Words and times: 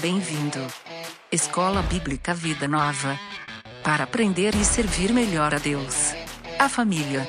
Bem-vindo. 0.00 0.66
Escola 1.30 1.82
Bíblica 1.82 2.32
Vida 2.32 2.66
Nova. 2.66 3.20
Para 3.84 4.04
aprender 4.04 4.54
e 4.54 4.64
servir 4.64 5.12
melhor 5.12 5.54
a 5.54 5.58
Deus, 5.58 6.14
a 6.58 6.70
família, 6.70 7.28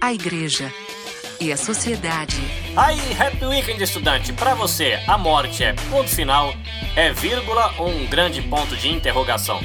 a 0.00 0.12
igreja 0.12 0.72
e 1.40 1.52
a 1.52 1.56
sociedade. 1.56 2.36
Aí, 2.76 2.98
Happy 3.12 3.44
Weekend, 3.44 3.80
estudante! 3.80 4.32
Para 4.32 4.54
você, 4.54 4.98
a 5.06 5.16
morte 5.16 5.62
é 5.62 5.74
ponto 5.90 6.10
final, 6.10 6.52
é 6.96 7.12
vírgula 7.12 7.72
ou 7.78 7.88
um 7.88 8.06
grande 8.06 8.42
ponto 8.42 8.76
de 8.76 8.88
interrogação? 8.88 9.60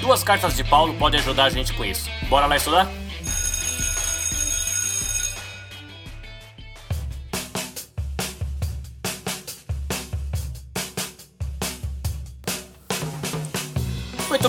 Duas 0.00 0.24
cartas 0.24 0.56
de 0.56 0.64
Paulo 0.64 0.94
podem 0.94 1.20
ajudar 1.20 1.44
a 1.44 1.50
gente 1.50 1.74
com 1.74 1.84
isso. 1.84 2.08
Bora 2.30 2.46
lá 2.46 2.56
estudar? 2.56 2.90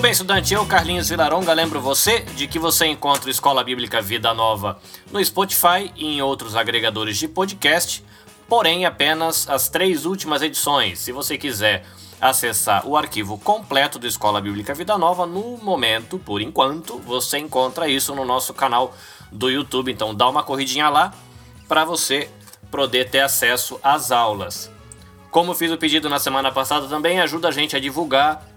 Muito 0.02 0.08
bem, 0.08 0.14
estudante. 0.14 0.52
Eu, 0.52 0.66
Carlinhos 0.66 1.10
Vilaronga, 1.10 1.54
lembro 1.54 1.80
você 1.80 2.22
de 2.22 2.48
que 2.48 2.58
você 2.58 2.88
encontra 2.88 3.30
Escola 3.30 3.64
Bíblica 3.64 4.02
Vida 4.02 4.34
Nova 4.34 4.80
no 5.12 5.24
Spotify 5.24 5.94
e 5.96 6.16
em 6.16 6.24
outros 6.24 6.55
agregadores 6.55 7.20
de 7.20 7.27
podcast, 7.27 8.04
porém 8.50 8.84
apenas 8.84 9.48
as 9.48 9.70
três 9.70 10.04
últimas 10.04 10.41
edições. 10.41 10.98
Se 10.98 11.12
você 11.12 11.38
quiser 11.38 11.86
acessar 12.20 12.88
o 12.88 12.98
arquivo 12.98 13.38
completo 13.38 14.00
do 14.00 14.08
Escola 14.08 14.41
Bíblica 14.41 14.74
Vida 14.74 14.98
Nova, 14.98 15.27
no 15.27 15.60
momento, 15.60 16.18
por 16.18 16.41
enquanto, 16.41 16.98
você 16.98 17.38
encontra 17.38 17.88
isso 17.88 18.15
no 18.15 18.26
nosso 18.26 18.55
canal 18.55 18.96
do 19.32 19.52
YouTube. 19.52 19.91
Então 19.91 20.15
dá 20.15 20.27
uma 20.27 20.41
corridinha 20.41 20.90
lá 20.90 21.13
para 21.68 21.86
você 21.86 22.27
poder 22.71 23.12
ter 23.12 23.20
acesso 23.20 23.80
às 23.84 24.12
aulas. 24.12 24.71
Como 25.30 25.54
fiz 25.54 25.71
o 25.71 25.77
pedido 25.77 26.10
na 26.10 26.18
semana 26.18 26.52
passada 26.52 26.88
também, 26.88 27.21
ajuda 27.21 27.49
a 27.49 27.52
gente 27.52 27.76
a 27.76 27.80
divulgar 27.80 28.51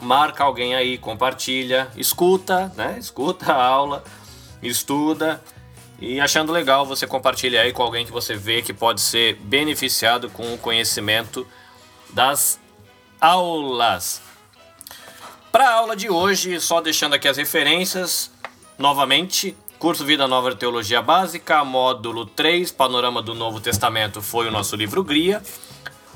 marca 0.00 0.44
alguém 0.44 0.74
aí, 0.74 0.98
compartilha, 0.98 1.88
escuta, 1.96 2.72
né? 2.76 2.96
Escuta 2.98 3.52
a 3.52 3.64
aula, 3.64 4.04
estuda 4.62 5.42
e 6.00 6.20
achando 6.20 6.52
legal 6.52 6.84
você 6.84 7.06
compartilha 7.06 7.62
aí 7.62 7.72
com 7.72 7.82
alguém 7.82 8.04
que 8.04 8.12
você 8.12 8.34
vê 8.34 8.62
que 8.62 8.72
pode 8.72 9.00
ser 9.00 9.36
beneficiado 9.36 10.28
com 10.30 10.54
o 10.54 10.58
conhecimento 10.58 11.46
das 12.10 12.58
aulas. 13.20 14.20
Para 15.50 15.68
a 15.68 15.74
aula 15.74 15.94
de 15.94 16.10
hoje, 16.10 16.60
só 16.60 16.80
deixando 16.80 17.14
aqui 17.14 17.28
as 17.28 17.36
referências, 17.36 18.30
novamente, 18.76 19.56
curso 19.78 20.04
Vida 20.04 20.26
Nova 20.26 20.50
de 20.50 20.56
Teologia 20.56 21.00
Básica, 21.00 21.64
módulo 21.64 22.26
3, 22.26 22.72
Panorama 22.72 23.22
do 23.22 23.34
Novo 23.34 23.60
Testamento 23.60 24.20
foi 24.20 24.48
o 24.48 24.50
nosso 24.50 24.74
livro 24.74 25.04
Gria. 25.04 25.42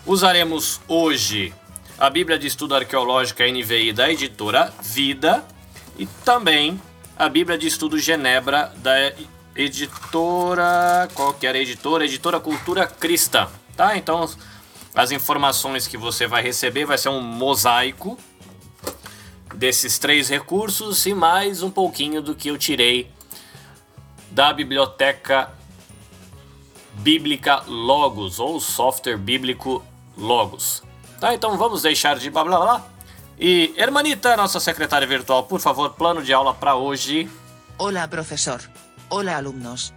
Usaremos 0.04 0.80
hoje 0.88 1.54
a 1.98 2.08
Bíblia 2.08 2.38
de 2.38 2.46
Estudo 2.46 2.76
Arqueológico 2.76 3.42
NVI 3.42 3.92
da 3.92 4.08
editora 4.10 4.72
Vida 4.80 5.44
e 5.98 6.06
também 6.06 6.80
a 7.16 7.28
Bíblia 7.28 7.58
de 7.58 7.66
Estudo 7.66 7.98
Genebra 7.98 8.72
da 8.76 9.12
editora. 9.56 11.08
Qual 11.12 11.34
que 11.34 11.44
era 11.44 11.58
a 11.58 11.60
editora? 11.60 12.04
Editora 12.04 12.38
Cultura 12.38 12.86
Cristã. 12.86 13.48
Tá? 13.76 13.96
Então 13.96 14.30
as 14.94 15.10
informações 15.10 15.88
que 15.88 15.96
você 15.96 16.28
vai 16.28 16.40
receber 16.40 16.84
vai 16.84 16.96
ser 16.96 17.08
um 17.08 17.20
mosaico 17.20 18.16
desses 19.56 19.98
três 19.98 20.28
recursos 20.28 21.04
e 21.04 21.12
mais 21.12 21.62
um 21.64 21.70
pouquinho 21.70 22.22
do 22.22 22.32
que 22.34 22.48
eu 22.48 22.56
tirei 22.56 23.10
da 24.30 24.52
biblioteca 24.52 25.52
bíblica 26.94 27.64
Logos 27.66 28.38
ou 28.38 28.60
software 28.60 29.16
bíblico 29.16 29.84
Logos. 30.16 30.87
Tá, 31.20 31.34
então 31.34 31.58
vamos 31.58 31.82
deixar 31.82 32.18
de 32.18 32.30
blá 32.30 32.44
blá. 32.44 32.86
E, 33.38 33.74
hermanita, 33.76 34.36
nossa 34.36 34.60
secretária 34.60 35.06
virtual, 35.06 35.44
por 35.44 35.60
favor, 35.60 35.94
plano 35.94 36.22
de 36.22 36.32
aula 36.32 36.54
para 36.54 36.74
hoje. 36.74 37.28
Hola, 37.76 38.08
profesor. 38.08 38.60
Hola, 39.08 39.36
alumnos. 39.36 39.94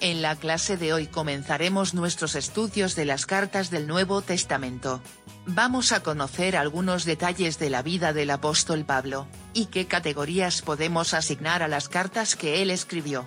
En 0.00 0.20
la 0.20 0.34
clase 0.34 0.76
de 0.76 0.92
hoy 0.92 1.06
comenzaremos 1.06 1.94
nuestros 1.94 2.34
estudios 2.34 2.96
de 2.96 3.04
las 3.04 3.24
cartas 3.24 3.70
del 3.70 3.86
Nuevo 3.86 4.20
Testamento. 4.20 5.00
Vamos 5.46 5.92
a 5.92 6.02
conocer 6.02 6.56
algunos 6.56 7.04
detalles 7.04 7.58
de 7.60 7.70
la 7.70 7.82
vida 7.82 8.12
del 8.12 8.30
apóstol 8.30 8.84
Pablo, 8.84 9.28
y 9.54 9.66
qué 9.66 9.86
categorías 9.86 10.62
podemos 10.62 11.14
asignar 11.14 11.62
a 11.62 11.68
las 11.68 11.88
cartas 11.88 12.34
que 12.34 12.62
él 12.62 12.70
escribió. 12.70 13.26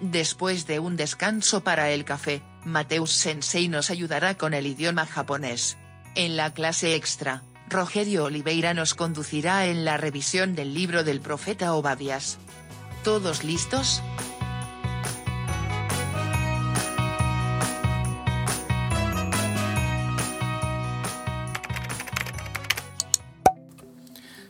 Después 0.00 0.66
de 0.66 0.80
un 0.80 0.96
descanso 0.96 1.62
para 1.62 1.90
el 1.90 2.04
café, 2.04 2.42
Mateus 2.64 3.12
Sensei 3.12 3.68
nos 3.68 3.90
ayudará 3.90 4.36
con 4.36 4.54
el 4.54 4.66
idioma 4.66 5.06
japonés. 5.06 5.78
En 6.14 6.36
la 6.36 6.52
clase 6.52 6.94
extra, 6.94 7.42
Rogerio 7.70 8.24
Oliveira 8.24 8.74
nos 8.74 8.92
conducirá 8.92 9.66
en 9.68 9.86
la 9.86 9.96
revisión 9.96 10.54
del 10.54 10.74
libro 10.74 11.04
del 11.04 11.22
profeta 11.22 11.74
Obadias. 11.74 12.36
¿Todos 13.02 13.44
listos? 13.44 14.02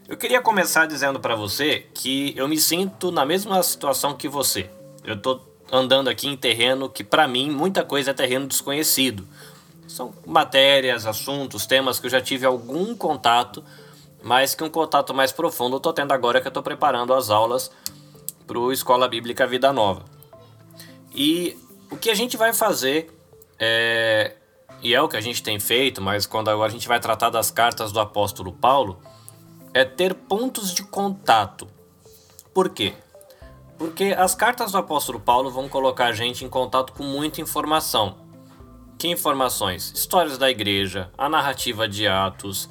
Eu 0.08 0.16
queria 0.16 0.42
começar 0.42 0.86
dizendo 0.86 1.20
para 1.20 1.36
você 1.36 1.86
que 1.94 2.34
eu 2.36 2.48
me 2.48 2.58
sinto 2.58 3.12
na 3.12 3.24
mesma 3.24 3.62
situação 3.62 4.16
que 4.16 4.26
você. 4.26 4.68
Eu 5.04 5.22
tô 5.22 5.40
andando 5.70 6.10
aqui 6.10 6.26
em 6.26 6.36
terreno 6.36 6.90
que 6.90 7.04
para 7.04 7.28
mim 7.28 7.50
muita 7.52 7.84
coisa 7.84 8.10
é 8.10 8.14
terreno 8.14 8.48
desconhecido. 8.48 9.26
São 9.86 10.14
matérias, 10.26 11.06
assuntos, 11.06 11.66
temas 11.66 12.00
que 12.00 12.06
eu 12.06 12.10
já 12.10 12.20
tive 12.20 12.46
algum 12.46 12.94
contato, 12.96 13.64
mas 14.22 14.54
que 14.54 14.64
um 14.64 14.70
contato 14.70 15.12
mais 15.12 15.32
profundo 15.32 15.74
eu 15.74 15.78
estou 15.78 15.92
tendo 15.92 16.12
agora 16.12 16.40
que 16.40 16.46
eu 16.46 16.50
estou 16.50 16.62
preparando 16.62 17.12
as 17.12 17.30
aulas 17.30 17.70
para 18.46 18.58
o 18.58 18.72
Escola 18.72 19.08
Bíblica 19.08 19.46
Vida 19.46 19.72
Nova. 19.72 20.04
E 21.14 21.58
o 21.90 21.96
que 21.96 22.10
a 22.10 22.14
gente 22.14 22.36
vai 22.36 22.52
fazer 22.52 23.10
é, 23.58 24.36
e 24.82 24.94
é 24.94 25.00
o 25.00 25.08
que 25.08 25.16
a 25.16 25.20
gente 25.20 25.42
tem 25.42 25.60
feito, 25.60 26.02
mas 26.02 26.26
quando 26.26 26.48
agora 26.48 26.68
a 26.68 26.72
gente 26.72 26.88
vai 26.88 26.98
tratar 26.98 27.30
das 27.30 27.50
cartas 27.50 27.92
do 27.92 28.00
apóstolo 28.00 28.52
Paulo, 28.52 29.00
é 29.72 29.84
ter 29.84 30.14
pontos 30.14 30.74
de 30.74 30.82
contato. 30.82 31.68
Por 32.52 32.70
quê? 32.70 32.94
Porque 33.78 34.14
as 34.16 34.34
cartas 34.34 34.72
do 34.72 34.78
apóstolo 34.78 35.20
Paulo 35.20 35.50
vão 35.50 35.68
colocar 35.68 36.06
a 36.06 36.12
gente 36.12 36.44
em 36.44 36.48
contato 36.48 36.92
com 36.92 37.04
muita 37.04 37.40
informação. 37.40 38.16
Que 39.02 39.08
informações? 39.08 39.90
Histórias 39.96 40.38
da 40.38 40.48
igreja, 40.48 41.10
a 41.18 41.28
narrativa 41.28 41.88
de 41.88 42.06
Atos, 42.06 42.70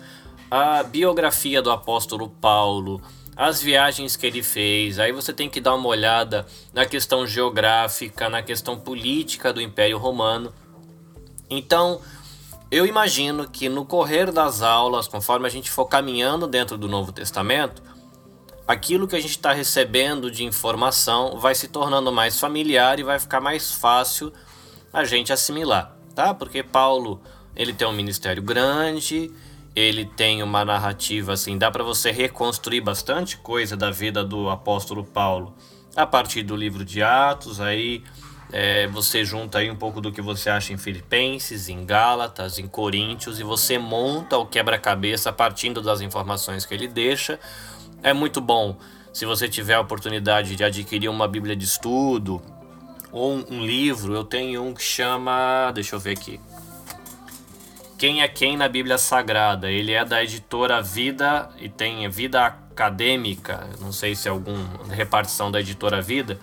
a 0.49 0.81
biografia 0.81 1.61
do 1.61 1.69
apóstolo 1.69 2.29
Paulo, 2.29 3.01
as 3.35 3.61
viagens 3.61 4.15
que 4.15 4.27
ele 4.27 4.41
fez. 4.41 4.97
Aí 4.97 5.11
você 5.11 5.33
tem 5.33 5.49
que 5.49 5.59
dar 5.59 5.75
uma 5.75 5.89
olhada 5.89 6.45
na 6.73 6.85
questão 6.85 7.27
geográfica, 7.27 8.29
na 8.29 8.41
questão 8.41 8.79
política 8.79 9.51
do 9.51 9.59
Império 9.59 9.97
Romano. 9.97 10.53
Então, 11.49 11.99
eu 12.71 12.85
imagino 12.85 13.49
que 13.49 13.67
no 13.67 13.83
correr 13.83 14.31
das 14.31 14.61
aulas, 14.61 15.09
conforme 15.09 15.47
a 15.47 15.51
gente 15.51 15.69
for 15.69 15.85
caminhando 15.85 16.47
dentro 16.47 16.77
do 16.77 16.87
Novo 16.87 17.11
Testamento, 17.11 17.83
aquilo 18.65 19.05
que 19.05 19.17
a 19.17 19.21
gente 19.21 19.31
está 19.31 19.51
recebendo 19.51 20.31
de 20.31 20.45
informação 20.45 21.37
vai 21.37 21.53
se 21.53 21.67
tornando 21.67 22.09
mais 22.09 22.39
familiar 22.39 22.99
e 22.99 23.03
vai 23.03 23.19
ficar 23.19 23.41
mais 23.41 23.73
fácil 23.73 24.31
a 24.93 25.03
gente 25.03 25.33
assimilar 25.33 25.99
tá? 26.13 26.33
Porque 26.33 26.61
Paulo, 26.63 27.21
ele 27.55 27.73
tem 27.73 27.87
um 27.87 27.93
ministério 27.93 28.41
grande, 28.41 29.31
ele 29.75 30.05
tem 30.05 30.43
uma 30.43 30.65
narrativa 30.65 31.33
assim, 31.33 31.57
dá 31.57 31.71
para 31.71 31.83
você 31.83 32.11
reconstruir 32.11 32.81
bastante 32.81 33.37
coisa 33.37 33.77
da 33.77 33.89
vida 33.89 34.23
do 34.23 34.49
apóstolo 34.49 35.03
Paulo 35.03 35.55
a 35.95 36.05
partir 36.05 36.43
do 36.43 36.55
livro 36.55 36.85
de 36.85 37.03
Atos, 37.03 37.59
aí 37.59 38.03
é, 38.51 38.87
você 38.87 39.23
junta 39.23 39.59
aí 39.59 39.71
um 39.71 39.75
pouco 39.75 40.01
do 40.01 40.11
que 40.11 40.21
você 40.21 40.49
acha 40.49 40.73
em 40.73 40.77
Filipenses, 40.77 41.69
em 41.69 41.85
Gálatas, 41.85 42.59
em 42.59 42.67
Coríntios 42.67 43.39
e 43.39 43.43
você 43.43 43.77
monta 43.77 44.37
o 44.37 44.45
quebra-cabeça 44.45 45.31
partindo 45.31 45.81
das 45.81 46.01
informações 46.01 46.65
que 46.65 46.73
ele 46.73 46.87
deixa. 46.87 47.39
É 48.03 48.13
muito 48.13 48.41
bom 48.41 48.77
se 49.13 49.25
você 49.25 49.47
tiver 49.47 49.75
a 49.75 49.81
oportunidade 49.81 50.55
de 50.55 50.63
adquirir 50.63 51.09
uma 51.09 51.27
Bíblia 51.27 51.55
de 51.55 51.65
estudo, 51.65 52.41
ou 53.11 53.33
um, 53.33 53.45
um 53.49 53.65
livro, 53.65 54.13
eu 54.13 54.23
tenho 54.23 54.63
um 54.63 54.73
que 54.73 54.83
chama. 54.83 55.71
Deixa 55.73 55.95
eu 55.95 55.99
ver 55.99 56.11
aqui. 56.11 56.39
Quem 57.97 58.21
é 58.21 58.27
Quem 58.27 58.57
na 58.57 58.67
Bíblia 58.67 58.97
Sagrada? 58.97 59.69
Ele 59.69 59.91
é 59.91 60.03
da 60.03 60.23
editora 60.23 60.81
Vida 60.81 61.49
e 61.59 61.69
tem 61.69 62.09
Vida 62.09 62.43
Acadêmica, 62.43 63.69
não 63.79 63.91
sei 63.91 64.15
se 64.15 64.27
é 64.27 64.31
alguma 64.31 64.65
repartição 64.89 65.51
da 65.51 65.59
editora 65.59 66.01
Vida, 66.01 66.39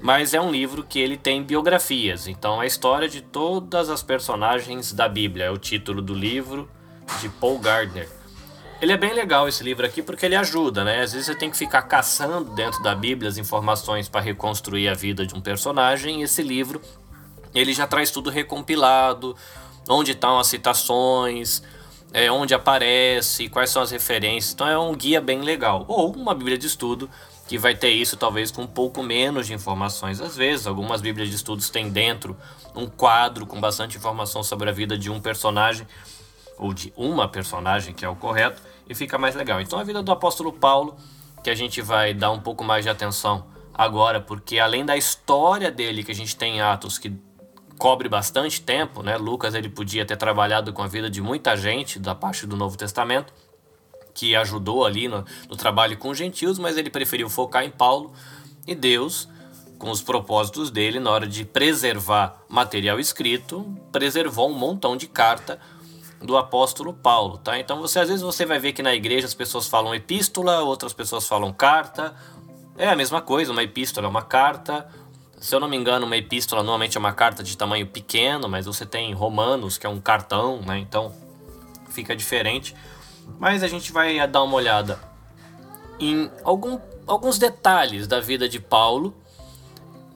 mas 0.00 0.32
é 0.32 0.40
um 0.40 0.52
livro 0.52 0.84
que 0.84 1.00
ele 1.00 1.16
tem 1.16 1.42
biografias, 1.42 2.28
então 2.28 2.60
a 2.60 2.66
história 2.66 3.08
de 3.08 3.20
todas 3.20 3.90
as 3.90 4.00
personagens 4.00 4.92
da 4.92 5.08
Bíblia 5.08 5.46
é 5.46 5.50
o 5.50 5.58
título 5.58 6.00
do 6.00 6.14
livro 6.14 6.70
de 7.20 7.28
Paul 7.30 7.58
Gardner. 7.58 8.08
Ele 8.80 8.92
é 8.92 8.96
bem 8.96 9.14
legal 9.14 9.48
esse 9.48 9.64
livro 9.64 9.86
aqui 9.86 10.02
porque 10.02 10.26
ele 10.26 10.36
ajuda, 10.36 10.84
né? 10.84 11.00
Às 11.00 11.12
vezes 11.12 11.26
você 11.26 11.34
tem 11.34 11.50
que 11.50 11.56
ficar 11.56 11.82
caçando 11.82 12.54
dentro 12.54 12.82
da 12.82 12.94
Bíblia 12.94 13.28
as 13.28 13.38
informações 13.38 14.06
para 14.06 14.20
reconstruir 14.20 14.88
a 14.88 14.94
vida 14.94 15.26
de 15.26 15.34
um 15.34 15.40
personagem. 15.40 16.20
E 16.20 16.24
esse 16.24 16.42
livro 16.42 16.80
ele 17.54 17.72
já 17.72 17.86
traz 17.86 18.10
tudo 18.10 18.28
recompilado, 18.28 19.34
onde 19.88 20.12
estão 20.12 20.38
as 20.38 20.48
citações, 20.48 21.62
é, 22.12 22.30
onde 22.30 22.52
aparece, 22.52 23.48
quais 23.48 23.70
são 23.70 23.80
as 23.80 23.90
referências. 23.90 24.52
Então 24.52 24.68
é 24.68 24.78
um 24.78 24.94
guia 24.94 25.22
bem 25.22 25.40
legal. 25.40 25.86
Ou 25.88 26.12
uma 26.12 26.34
Bíblia 26.34 26.58
de 26.58 26.66
estudo 26.66 27.08
que 27.48 27.56
vai 27.56 27.74
ter 27.74 27.90
isso 27.90 28.14
talvez 28.16 28.50
com 28.50 28.62
um 28.62 28.66
pouco 28.66 29.02
menos 29.02 29.46
de 29.46 29.54
informações. 29.54 30.20
Às 30.20 30.36
vezes, 30.36 30.66
algumas 30.66 31.00
Bíblias 31.00 31.30
de 31.30 31.36
estudos 31.36 31.70
têm 31.70 31.88
dentro 31.88 32.36
um 32.74 32.86
quadro 32.86 33.46
com 33.46 33.58
bastante 33.58 33.96
informação 33.96 34.42
sobre 34.42 34.68
a 34.68 34.72
vida 34.72 34.98
de 34.98 35.10
um 35.10 35.18
personagem 35.18 35.86
ou 36.58 36.72
de 36.72 36.92
uma 36.96 37.28
personagem, 37.28 37.94
que 37.94 38.04
é 38.04 38.08
o 38.08 38.16
correto, 38.16 38.62
e 38.88 38.94
fica 38.94 39.18
mais 39.18 39.34
legal. 39.34 39.60
Então 39.60 39.78
a 39.78 39.84
vida 39.84 40.02
do 40.02 40.12
apóstolo 40.12 40.52
Paulo, 40.52 40.96
que 41.42 41.50
a 41.50 41.54
gente 41.54 41.82
vai 41.82 42.14
dar 42.14 42.30
um 42.30 42.40
pouco 42.40 42.64
mais 42.64 42.84
de 42.84 42.90
atenção 42.90 43.46
agora, 43.74 44.20
porque 44.20 44.58
além 44.58 44.84
da 44.84 44.96
história 44.96 45.70
dele 45.70 46.02
que 46.02 46.12
a 46.12 46.14
gente 46.14 46.36
tem 46.36 46.56
em 46.56 46.60
Atos, 46.60 46.98
que 46.98 47.12
cobre 47.78 48.08
bastante 48.08 48.60
tempo, 48.60 49.02
né? 49.02 49.16
Lucas 49.16 49.54
ele 49.54 49.68
podia 49.68 50.04
ter 50.04 50.16
trabalhado 50.16 50.72
com 50.72 50.82
a 50.82 50.86
vida 50.86 51.10
de 51.10 51.20
muita 51.20 51.56
gente 51.56 51.98
da 51.98 52.14
parte 52.14 52.46
do 52.46 52.56
Novo 52.56 52.76
Testamento, 52.76 53.32
que 54.14 54.34
ajudou 54.34 54.86
ali 54.86 55.08
no, 55.08 55.24
no 55.48 55.56
trabalho 55.56 55.96
com 55.98 56.08
os 56.08 56.16
gentios, 56.16 56.58
mas 56.58 56.78
ele 56.78 56.88
preferiu 56.88 57.28
focar 57.28 57.64
em 57.64 57.70
Paulo 57.70 58.14
e 58.66 58.74
Deus, 58.74 59.28
com 59.78 59.90
os 59.90 60.00
propósitos 60.00 60.70
dele, 60.70 60.98
na 60.98 61.10
hora 61.10 61.26
de 61.26 61.44
preservar 61.44 62.42
material 62.48 62.98
escrito, 62.98 63.76
preservou 63.92 64.50
um 64.50 64.54
montão 64.54 64.96
de 64.96 65.06
carta 65.06 65.60
do 66.26 66.36
apóstolo 66.36 66.92
Paulo, 66.92 67.38
tá? 67.38 67.58
Então 67.58 67.80
você 67.80 68.00
às 68.00 68.08
vezes 68.08 68.22
você 68.22 68.44
vai 68.44 68.58
ver 68.58 68.72
que 68.72 68.82
na 68.82 68.94
igreja 68.94 69.26
as 69.26 69.34
pessoas 69.34 69.66
falam 69.66 69.94
epístola, 69.94 70.60
outras 70.60 70.92
pessoas 70.92 71.26
falam 71.26 71.52
carta. 71.52 72.14
É 72.76 72.88
a 72.88 72.96
mesma 72.96 73.22
coisa, 73.22 73.52
uma 73.52 73.62
epístola 73.62 74.06
é 74.06 74.10
uma 74.10 74.22
carta, 74.22 74.86
se 75.38 75.54
eu 75.54 75.60
não 75.60 75.68
me 75.68 75.76
engano, 75.76 76.04
uma 76.04 76.16
epístola 76.16 76.62
normalmente 76.62 76.96
é 76.96 77.00
uma 77.00 77.12
carta 77.12 77.42
de 77.42 77.56
tamanho 77.56 77.86
pequeno, 77.86 78.48
mas 78.48 78.66
você 78.66 78.84
tem 78.84 79.14
Romanos, 79.14 79.78
que 79.78 79.86
é 79.86 79.88
um 79.88 80.00
cartão, 80.00 80.60
né? 80.60 80.78
Então 80.78 81.14
fica 81.88 82.14
diferente. 82.14 82.74
Mas 83.38 83.62
a 83.62 83.68
gente 83.68 83.92
vai 83.92 84.26
dar 84.26 84.42
uma 84.42 84.56
olhada 84.56 85.00
em 85.98 86.30
algum, 86.44 86.78
alguns 87.06 87.38
detalhes 87.38 88.06
da 88.06 88.20
vida 88.20 88.48
de 88.48 88.60
Paulo, 88.60 89.14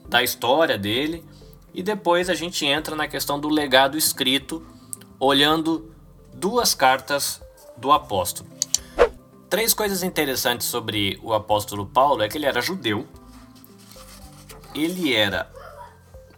da 0.09 0.23
história 0.23 0.77
dele, 0.77 1.25
e 1.73 1.83
depois 1.83 2.29
a 2.29 2.35
gente 2.35 2.67
entra 2.67 2.97
na 2.97 3.07
questão 3.07 3.39
do 3.39 3.49
legado 3.49 3.97
escrito, 3.97 4.67
olhando 5.19 5.90
duas 6.33 6.75
cartas 6.75 7.41
do 7.77 7.93
apóstolo. 7.93 8.49
Três 9.49 9.75
coisas 9.75 10.03
interessantes 10.03 10.67
sobre 10.67 11.19
o 11.23 11.33
apóstolo 11.33 11.87
Paulo 11.87 12.23
é 12.23 12.29
que 12.29 12.39
ele 12.39 12.47
era 12.47 12.61
judeu, 12.61 13.07
ele 14.75 15.15
era 15.15 15.51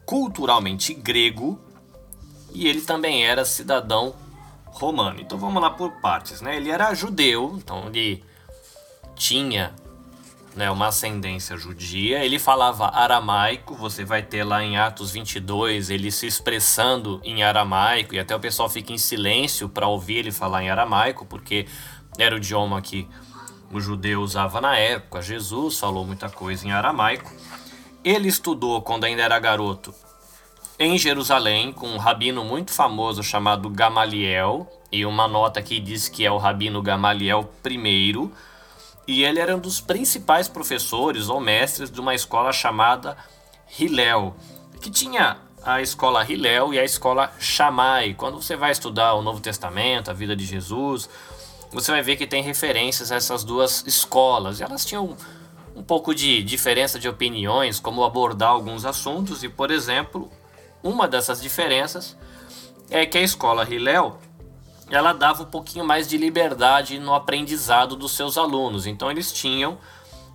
culturalmente 0.06 0.94
grego 0.94 1.60
e 2.52 2.66
ele 2.66 2.80
também 2.80 3.26
era 3.26 3.44
cidadão 3.44 4.14
romano. 4.66 5.20
Então 5.20 5.38
vamos 5.38 5.60
lá 5.60 5.70
por 5.70 5.90
partes, 6.00 6.40
né? 6.40 6.56
Ele 6.56 6.70
era 6.70 6.94
judeu, 6.94 7.54
então 7.56 7.86
ele 7.86 8.24
tinha 9.14 9.74
né, 10.54 10.70
uma 10.70 10.88
ascendência 10.88 11.56
judia. 11.56 12.24
Ele 12.24 12.38
falava 12.38 12.88
aramaico, 12.88 13.74
você 13.74 14.04
vai 14.04 14.22
ter 14.22 14.44
lá 14.44 14.62
em 14.62 14.76
Atos 14.76 15.10
22 15.10 15.90
ele 15.90 16.10
se 16.10 16.26
expressando 16.26 17.20
em 17.24 17.42
aramaico 17.42 18.14
e 18.14 18.18
até 18.18 18.34
o 18.34 18.40
pessoal 18.40 18.68
fica 18.68 18.92
em 18.92 18.98
silêncio 18.98 19.68
para 19.68 19.86
ouvir 19.86 20.18
ele 20.18 20.32
falar 20.32 20.62
em 20.62 20.70
aramaico, 20.70 21.24
porque 21.26 21.66
era 22.18 22.34
o 22.34 22.38
idioma 22.38 22.80
que 22.82 23.08
o 23.72 23.80
judeu 23.80 24.20
usava 24.20 24.60
na 24.60 24.76
época. 24.76 25.22
Jesus 25.22 25.78
falou 25.78 26.04
muita 26.04 26.28
coisa 26.28 26.66
em 26.66 26.72
aramaico. 26.72 27.32
Ele 28.04 28.28
estudou 28.28 28.82
quando 28.82 29.04
ainda 29.04 29.22
era 29.22 29.38
garoto 29.38 29.94
em 30.78 30.98
Jerusalém 30.98 31.72
com 31.72 31.86
um 31.86 31.96
rabino 31.96 32.44
muito 32.44 32.72
famoso 32.72 33.22
chamado 33.22 33.70
Gamaliel, 33.70 34.66
e 34.90 35.06
uma 35.06 35.28
nota 35.28 35.60
aqui 35.60 35.78
diz 35.78 36.08
que 36.08 36.26
é 36.26 36.30
o 36.30 36.38
rabino 36.38 36.82
Gamaliel 36.82 37.48
I, 37.64 38.30
e 39.06 39.24
ele 39.24 39.40
era 39.40 39.56
um 39.56 39.58
dos 39.58 39.80
principais 39.80 40.48
professores 40.48 41.28
ou 41.28 41.40
mestres 41.40 41.90
de 41.90 42.00
uma 42.00 42.14
escola 42.14 42.52
chamada 42.52 43.16
Hillel, 43.78 44.34
que 44.80 44.90
tinha 44.90 45.38
a 45.62 45.80
escola 45.80 46.24
Hillel 46.24 46.74
e 46.74 46.78
a 46.78 46.84
escola 46.84 47.32
Shammai. 47.38 48.14
Quando 48.14 48.40
você 48.40 48.56
vai 48.56 48.72
estudar 48.72 49.14
o 49.14 49.22
Novo 49.22 49.40
Testamento, 49.40 50.10
a 50.10 50.14
vida 50.14 50.34
de 50.34 50.44
Jesus, 50.44 51.08
você 51.70 51.90
vai 51.90 52.02
ver 52.02 52.16
que 52.16 52.26
tem 52.26 52.42
referências 52.42 53.10
a 53.10 53.16
essas 53.16 53.44
duas 53.44 53.84
escolas. 53.86 54.60
E 54.60 54.62
elas 54.62 54.84
tinham 54.84 55.16
um 55.74 55.82
pouco 55.82 56.14
de 56.14 56.42
diferença 56.42 56.98
de 56.98 57.08
opiniões, 57.08 57.80
como 57.80 58.04
abordar 58.04 58.50
alguns 58.50 58.84
assuntos, 58.84 59.42
e, 59.42 59.48
por 59.48 59.70
exemplo, 59.70 60.30
uma 60.82 61.08
dessas 61.08 61.40
diferenças 61.40 62.16
é 62.90 63.06
que 63.06 63.16
a 63.16 63.22
escola 63.22 63.66
Hillel 63.68 64.18
ela 64.94 65.12
dava 65.12 65.42
um 65.42 65.46
pouquinho 65.46 65.84
mais 65.84 66.06
de 66.06 66.16
liberdade 66.18 66.98
no 66.98 67.14
aprendizado 67.14 67.96
dos 67.96 68.12
seus 68.12 68.36
alunos. 68.36 68.86
Então 68.86 69.10
eles 69.10 69.32
tinham 69.32 69.78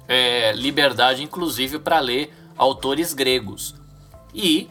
é, 0.08 0.52
liberdade, 0.54 1.22
inclusive, 1.22 1.78
para 1.80 2.00
ler 2.00 2.34
autores 2.58 3.14
gregos. 3.14 3.76
E 4.34 4.70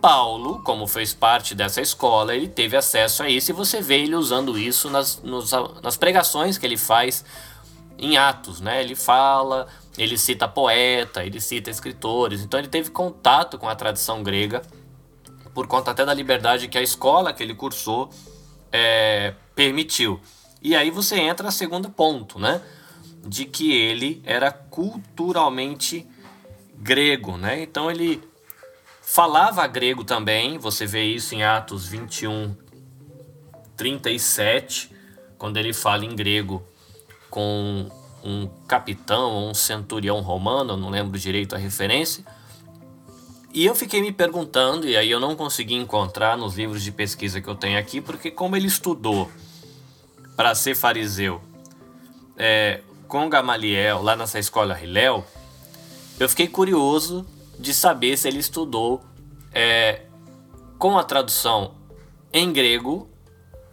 Paulo, 0.00 0.60
como 0.62 0.86
fez 0.86 1.14
parte 1.14 1.54
dessa 1.54 1.80
escola, 1.80 2.34
ele 2.34 2.48
teve 2.48 2.76
acesso 2.76 3.22
a 3.22 3.28
isso 3.28 3.50
e 3.50 3.54
você 3.54 3.80
vê 3.80 4.02
ele 4.02 4.16
usando 4.16 4.58
isso 4.58 4.90
nas, 4.90 5.22
nos, 5.22 5.50
nas 5.82 5.96
pregações 5.96 6.58
que 6.58 6.66
ele 6.66 6.76
faz 6.76 7.24
em 7.98 8.16
Atos, 8.16 8.60
né? 8.60 8.82
Ele 8.82 8.94
fala, 8.94 9.66
ele 9.96 10.18
cita 10.18 10.46
poeta, 10.46 11.24
ele 11.24 11.40
cita 11.40 11.70
escritores, 11.70 12.42
então 12.42 12.58
ele 12.58 12.68
teve 12.68 12.90
contato 12.90 13.58
com 13.58 13.68
a 13.68 13.74
tradição 13.74 14.22
grega 14.22 14.62
por 15.54 15.66
conta 15.66 15.92
até 15.92 16.04
da 16.04 16.12
liberdade 16.12 16.68
que 16.68 16.76
a 16.76 16.82
escola 16.82 17.32
que 17.32 17.42
ele 17.42 17.54
cursou 17.54 18.10
é, 18.72 19.34
permitiu. 19.54 20.20
E 20.62 20.74
aí 20.74 20.90
você 20.90 21.16
entra 21.16 21.46
no 21.46 21.52
segundo 21.52 21.90
ponto, 21.90 22.38
né? 22.38 22.60
De 23.24 23.44
que 23.44 23.72
ele 23.72 24.22
era 24.24 24.50
culturalmente 24.50 26.06
grego, 26.76 27.36
né? 27.36 27.62
Então 27.62 27.90
ele 27.90 28.22
falava 29.02 29.66
grego 29.66 30.04
também, 30.04 30.58
você 30.58 30.86
vê 30.86 31.04
isso 31.04 31.34
em 31.34 31.42
Atos 31.42 31.86
21, 31.86 32.56
37, 33.76 34.90
quando 35.38 35.56
ele 35.56 35.72
fala 35.72 36.04
em 36.04 36.14
grego 36.16 36.66
com 37.30 37.88
um 38.24 38.48
capitão 38.66 39.30
ou 39.30 39.50
um 39.50 39.54
centurião 39.54 40.20
romano, 40.20 40.76
não 40.76 40.90
lembro 40.90 41.18
direito 41.18 41.54
a 41.54 41.58
referência. 41.58 42.24
E 43.56 43.64
eu 43.64 43.74
fiquei 43.74 44.02
me 44.02 44.12
perguntando, 44.12 44.86
e 44.86 44.98
aí 44.98 45.10
eu 45.10 45.18
não 45.18 45.34
consegui 45.34 45.76
encontrar 45.76 46.36
nos 46.36 46.56
livros 46.56 46.82
de 46.82 46.92
pesquisa 46.92 47.40
que 47.40 47.48
eu 47.48 47.54
tenho 47.54 47.78
aqui, 47.78 48.02
porque 48.02 48.30
como 48.30 48.54
ele 48.54 48.66
estudou 48.66 49.30
para 50.36 50.54
ser 50.54 50.74
fariseu 50.74 51.40
é, 52.36 52.82
com 53.08 53.30
Gamaliel 53.30 54.02
lá 54.02 54.14
nessa 54.14 54.38
escola 54.38 54.78
Hillel, 54.78 55.26
eu 56.20 56.28
fiquei 56.28 56.46
curioso 56.46 57.26
de 57.58 57.72
saber 57.72 58.18
se 58.18 58.28
ele 58.28 58.40
estudou 58.40 59.02
é, 59.54 60.02
com 60.78 60.98
a 60.98 61.02
tradução 61.02 61.76
em 62.34 62.52
grego 62.52 63.08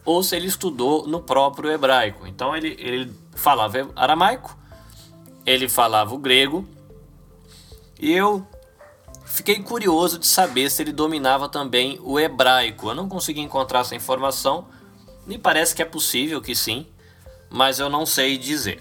ou 0.06 0.24
se 0.24 0.34
ele 0.34 0.48
estudou 0.48 1.06
no 1.06 1.20
próprio 1.20 1.70
hebraico. 1.70 2.26
Então 2.26 2.56
ele, 2.56 2.74
ele 2.80 3.14
falava 3.36 3.90
aramaico, 3.98 4.58
ele 5.46 5.68
falava 5.68 6.16
o 6.16 6.18
grego, 6.18 6.66
e 8.00 8.14
eu 8.14 8.48
fiquei 9.34 9.60
curioso 9.64 10.20
de 10.20 10.28
saber 10.28 10.70
se 10.70 10.84
ele 10.84 10.92
dominava 10.92 11.50
também 11.50 12.00
o 12.04 12.20
hebraico. 12.20 12.90
Eu 12.90 12.94
não 12.94 13.10
consegui 13.10 13.42
encontrar 13.42 13.80
essa 13.80 13.96
informação, 13.96 14.68
me 15.26 15.40
parece 15.40 15.74
que 15.74 15.82
é 15.82 15.86
possível 15.86 16.40
que 16.40 16.56
sim, 16.56 16.86
mas 17.50 17.80
eu 17.80 17.90
não 17.90 18.06
sei 18.06 18.38
dizer. 18.38 18.80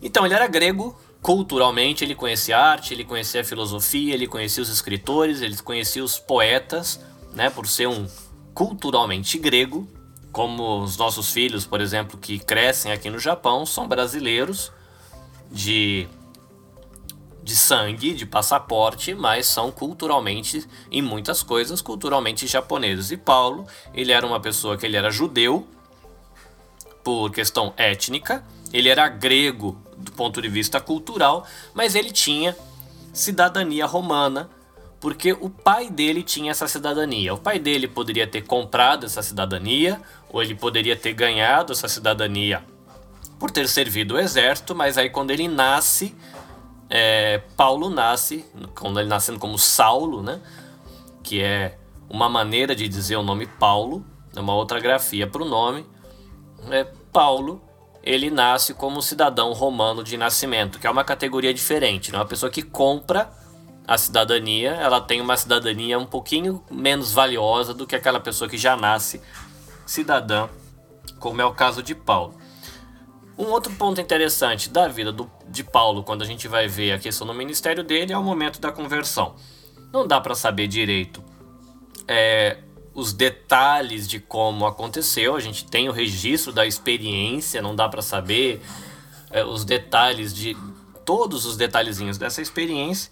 Então 0.00 0.24
ele 0.24 0.32
era 0.32 0.46
grego, 0.46 0.98
culturalmente 1.20 2.02
ele 2.02 2.14
conhecia 2.14 2.56
arte, 2.56 2.94
ele 2.94 3.04
conhecia 3.04 3.42
a 3.42 3.44
filosofia, 3.44 4.14
ele 4.14 4.26
conhecia 4.26 4.62
os 4.62 4.70
escritores, 4.70 5.42
ele 5.42 5.56
conhecia 5.58 6.02
os 6.02 6.18
poetas, 6.18 6.98
né, 7.34 7.50
por 7.50 7.66
ser 7.66 7.88
um 7.88 8.08
culturalmente 8.54 9.38
grego, 9.38 9.86
como 10.32 10.82
os 10.82 10.96
nossos 10.96 11.30
filhos, 11.30 11.66
por 11.66 11.82
exemplo, 11.82 12.18
que 12.18 12.38
crescem 12.38 12.90
aqui 12.90 13.10
no 13.10 13.18
Japão, 13.18 13.66
são 13.66 13.86
brasileiros 13.86 14.72
de 15.52 16.08
de 17.50 17.56
sangue, 17.56 18.14
de 18.14 18.24
passaporte, 18.24 19.12
mas 19.12 19.44
são 19.44 19.72
culturalmente, 19.72 20.64
em 20.88 21.02
muitas 21.02 21.42
coisas, 21.42 21.82
culturalmente 21.82 22.46
japoneses. 22.46 23.10
E 23.10 23.16
Paulo, 23.16 23.66
ele 23.92 24.12
era 24.12 24.24
uma 24.24 24.38
pessoa 24.38 24.76
que 24.76 24.86
ele 24.86 24.96
era 24.96 25.10
judeu, 25.10 25.66
por 27.02 27.30
questão 27.32 27.74
étnica, 27.76 28.44
ele 28.72 28.88
era 28.88 29.08
grego 29.08 29.76
do 29.96 30.12
ponto 30.12 30.40
de 30.40 30.48
vista 30.48 30.80
cultural, 30.80 31.44
mas 31.74 31.96
ele 31.96 32.12
tinha 32.12 32.56
cidadania 33.12 33.84
romana, 33.84 34.48
porque 35.00 35.32
o 35.32 35.50
pai 35.50 35.90
dele 35.90 36.22
tinha 36.22 36.52
essa 36.52 36.68
cidadania. 36.68 37.34
O 37.34 37.38
pai 37.38 37.58
dele 37.58 37.88
poderia 37.88 38.28
ter 38.28 38.42
comprado 38.42 39.06
essa 39.06 39.22
cidadania, 39.22 40.00
ou 40.28 40.40
ele 40.40 40.54
poderia 40.54 40.94
ter 40.94 41.14
ganhado 41.14 41.72
essa 41.72 41.88
cidadania 41.88 42.62
por 43.40 43.50
ter 43.50 43.66
servido 43.66 44.14
o 44.14 44.18
exército, 44.20 44.72
mas 44.72 44.96
aí 44.96 45.10
quando 45.10 45.32
ele 45.32 45.48
nasce, 45.48 46.14
é, 46.90 47.38
Paulo 47.56 47.88
nasce, 47.88 48.44
quando 48.74 48.98
ele 48.98 49.08
nascendo 49.08 49.38
como 49.38 49.56
Saulo, 49.56 50.22
né? 50.22 50.40
Que 51.22 51.40
é 51.40 51.78
uma 52.08 52.28
maneira 52.28 52.74
de 52.74 52.88
dizer 52.88 53.16
o 53.16 53.22
nome 53.22 53.46
Paulo, 53.46 54.04
é 54.34 54.40
uma 54.40 54.54
outra 54.54 54.80
grafia 54.80 55.26
para 55.26 55.42
o 55.42 55.48
nome, 55.48 55.86
é, 56.68 56.84
Paulo 57.12 57.62
ele 58.02 58.30
nasce 58.30 58.72
como 58.74 59.02
cidadão 59.02 59.52
romano 59.52 60.02
de 60.02 60.16
nascimento, 60.16 60.78
que 60.78 60.86
é 60.86 60.90
uma 60.90 61.04
categoria 61.04 61.52
diferente. 61.52 62.10
Né? 62.10 62.18
Uma 62.18 62.24
pessoa 62.24 62.50
que 62.50 62.62
compra 62.62 63.30
a 63.86 63.98
cidadania, 63.98 64.70
ela 64.70 65.00
tem 65.00 65.20
uma 65.20 65.36
cidadania 65.36 65.98
um 65.98 66.06
pouquinho 66.06 66.64
menos 66.70 67.12
valiosa 67.12 67.74
do 67.74 67.86
que 67.86 67.94
aquela 67.94 68.18
pessoa 68.18 68.48
que 68.48 68.56
já 68.56 68.76
nasce 68.76 69.20
cidadã, 69.84 70.48
como 71.18 71.42
é 71.42 71.44
o 71.44 71.52
caso 71.52 71.82
de 71.82 71.94
Paulo. 71.94 72.39
Um 73.40 73.52
outro 73.52 73.72
ponto 73.72 73.98
interessante 73.98 74.68
da 74.68 74.86
vida 74.86 75.10
do, 75.10 75.30
de 75.48 75.64
Paulo, 75.64 76.02
quando 76.04 76.20
a 76.20 76.26
gente 76.26 76.46
vai 76.46 76.68
ver 76.68 76.92
a 76.92 76.98
questão 76.98 77.26
do 77.26 77.32
ministério 77.32 77.82
dele, 77.82 78.12
é 78.12 78.18
o 78.18 78.22
momento 78.22 78.60
da 78.60 78.70
conversão. 78.70 79.34
Não 79.90 80.06
dá 80.06 80.20
para 80.20 80.34
saber 80.34 80.68
direito 80.68 81.24
é, 82.06 82.58
os 82.92 83.14
detalhes 83.14 84.06
de 84.06 84.20
como 84.20 84.66
aconteceu. 84.66 85.34
A 85.34 85.40
gente 85.40 85.64
tem 85.64 85.88
o 85.88 85.92
registro 85.92 86.52
da 86.52 86.66
experiência, 86.66 87.62
não 87.62 87.74
dá 87.74 87.88
para 87.88 88.02
saber 88.02 88.60
é, 89.30 89.42
os 89.42 89.64
detalhes 89.64 90.34
de 90.34 90.54
todos 91.06 91.46
os 91.46 91.56
detalhezinhos 91.56 92.18
dessa 92.18 92.42
experiência, 92.42 93.10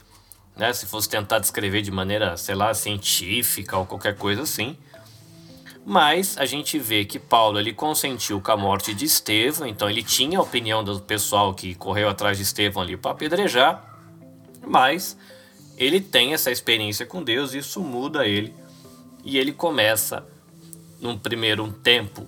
né? 0.55 0.75
Se 0.75 0.85
fosse 0.85 1.09
tentar 1.09 1.39
descrever 1.39 1.81
de 1.81 1.91
maneira, 1.91 2.37
sei 2.37 2.55
lá, 2.55 2.75
científica 2.75 3.79
ou 3.79 3.87
qualquer 3.87 4.15
coisa 4.15 4.43
assim. 4.43 4.77
Mas 5.89 6.37
a 6.37 6.45
gente 6.45 6.79
vê 6.79 7.07
que 7.07 7.19
Paulo 7.19 7.59
ele 7.59 7.73
consentiu 7.73 8.43
com 8.43 8.53
a 8.53 8.57
morte 8.59 8.93
de 8.93 9.07
Estevão, 9.07 9.67
então 9.67 9.89
ele 9.89 10.03
tinha 10.03 10.39
a 10.39 10.43
opinião 10.43 10.85
do 10.85 11.01
pessoal 11.01 11.55
que 11.55 11.75
correu 11.75 12.11
atrás 12.11 12.37
de 12.37 12.43
Estevão 12.43 12.83
ali 12.83 12.95
para 12.95 13.13
apedrejar, 13.13 13.83
mas 14.67 15.17
ele 15.79 15.99
tem 15.99 16.35
essa 16.35 16.51
experiência 16.51 17.07
com 17.07 17.23
Deus 17.23 17.55
e 17.55 17.59
isso 17.61 17.81
muda 17.81 18.27
ele 18.27 18.55
e 19.25 19.39
ele 19.39 19.51
começa 19.51 20.27
num 21.01 21.17
primeiro 21.17 21.73
tempo 21.73 22.27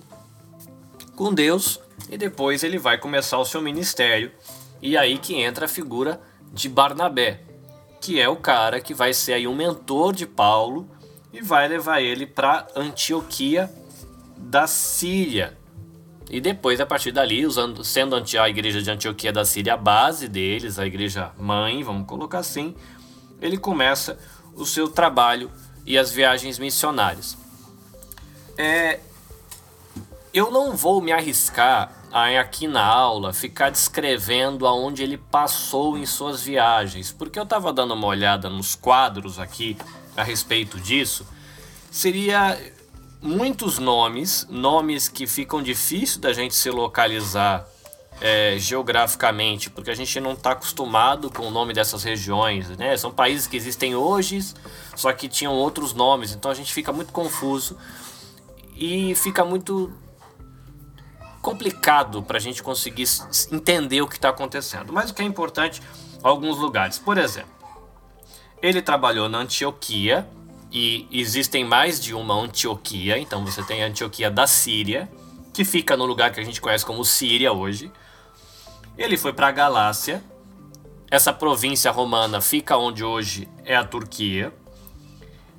com 1.15 1.31
Deus 1.31 1.79
e 2.09 2.17
depois 2.17 2.63
ele 2.63 2.79
vai 2.79 2.97
começar 2.97 3.37
o 3.37 3.45
seu 3.45 3.61
ministério 3.61 4.31
e 4.81 4.97
aí 4.97 5.19
que 5.19 5.35
entra 5.35 5.65
a 5.65 5.69
figura 5.69 6.19
de 6.51 6.67
Barnabé, 6.67 7.41
que 8.01 8.19
é 8.19 8.27
o 8.27 8.37
cara 8.37 8.81
que 8.81 8.95
vai 8.95 9.13
ser 9.13 9.33
aí 9.33 9.47
um 9.47 9.55
mentor 9.55 10.13
de 10.13 10.25
Paulo 10.25 10.89
e 11.33 11.41
vai 11.41 11.67
levar 11.67 12.01
ele 12.01 12.25
para 12.25 12.67
Antioquia 12.75 13.71
da 14.37 14.67
Síria. 14.67 15.57
E 16.29 16.39
depois, 16.39 16.79
a 16.79 16.85
partir 16.85 17.11
dali, 17.11 17.45
usando, 17.45 17.83
sendo 17.83 18.15
a 18.15 18.49
igreja 18.49 18.81
de 18.81 18.89
Antioquia 18.89 19.33
da 19.33 19.43
Síria 19.43 19.73
a 19.73 19.77
base 19.77 20.27
deles, 20.27 20.79
a 20.79 20.85
igreja 20.85 21.31
mãe, 21.37 21.83
vamos 21.83 22.07
colocar 22.07 22.39
assim, 22.39 22.75
ele 23.41 23.57
começa 23.57 24.17
o 24.55 24.65
seu 24.65 24.87
trabalho 24.87 25.51
e 25.85 25.97
as 25.97 26.11
viagens 26.11 26.57
missionárias. 26.59 27.37
É, 28.57 28.99
eu 30.33 30.51
não 30.51 30.75
vou 30.75 31.01
me 31.01 31.11
arriscar 31.11 31.91
a, 32.11 32.39
aqui 32.39 32.67
na 32.67 32.85
aula 32.85 33.33
ficar 33.33 33.69
descrevendo 33.69 34.67
aonde 34.67 35.03
ele 35.03 35.17
passou 35.17 35.97
em 35.97 36.05
suas 36.05 36.41
viagens, 36.41 37.11
porque 37.11 37.39
eu 37.39 37.43
estava 37.43 37.73
dando 37.73 37.93
uma 37.93 38.07
olhada 38.07 38.49
nos 38.49 38.75
quadros 38.75 39.39
aqui 39.39 39.77
a 40.15 40.23
respeito 40.23 40.79
disso. 40.79 41.25
Seria 41.89 42.59
muitos 43.21 43.77
nomes, 43.77 44.47
nomes 44.49 45.07
que 45.07 45.27
ficam 45.27 45.61
difíceis 45.61 46.17
da 46.17 46.33
gente 46.33 46.55
se 46.55 46.69
localizar 46.69 47.67
é, 48.19 48.55
geograficamente, 48.57 49.69
porque 49.69 49.89
a 49.89 49.95
gente 49.95 50.19
não 50.19 50.33
está 50.33 50.51
acostumado 50.51 51.29
com 51.29 51.47
o 51.47 51.51
nome 51.51 51.73
dessas 51.73 52.03
regiões, 52.03 52.69
né? 52.77 52.95
São 52.95 53.11
países 53.11 53.47
que 53.47 53.57
existem 53.57 53.95
hoje, 53.95 54.39
só 54.95 55.11
que 55.11 55.27
tinham 55.27 55.53
outros 55.53 55.93
nomes, 55.93 56.33
então 56.33 56.51
a 56.51 56.53
gente 56.53 56.71
fica 56.71 56.91
muito 56.91 57.11
confuso 57.11 57.77
e 58.75 59.15
fica 59.15 59.43
muito 59.43 59.91
complicado 61.41 62.21
para 62.21 62.37
a 62.37 62.39
gente 62.39 62.61
conseguir 62.61 63.07
entender 63.51 64.01
o 64.01 64.07
que 64.07 64.15
está 64.15 64.29
acontecendo. 64.29 64.93
Mas 64.93 65.09
o 65.09 65.13
que 65.13 65.21
é 65.23 65.25
importante, 65.25 65.81
alguns 66.21 66.57
lugares. 66.57 66.99
Por 66.99 67.17
exemplo, 67.17 67.49
ele 68.61 68.81
trabalhou 68.81 69.27
na 69.27 69.39
Antioquia 69.39 70.27
e 70.71 71.07
existem 71.11 71.65
mais 71.65 72.01
de 72.01 72.13
uma 72.13 72.35
Antioquia, 72.35 73.17
então 73.17 73.43
você 73.43 73.63
tem 73.63 73.83
a 73.83 73.87
Antioquia 73.87 74.29
da 74.29 74.45
Síria, 74.45 75.09
que 75.53 75.65
fica 75.65 75.97
no 75.97 76.05
lugar 76.05 76.31
que 76.31 76.39
a 76.39 76.43
gente 76.43 76.61
conhece 76.61 76.85
como 76.85 77.03
Síria 77.03 77.51
hoje. 77.51 77.91
Ele 78.97 79.17
foi 79.17 79.33
para 79.33 79.47
a 79.47 79.51
Galácia. 79.51 80.23
Essa 81.09 81.33
província 81.33 81.91
romana 81.91 82.39
fica 82.39 82.77
onde 82.77 83.03
hoje 83.03 83.49
é 83.65 83.75
a 83.75 83.83
Turquia. 83.83 84.53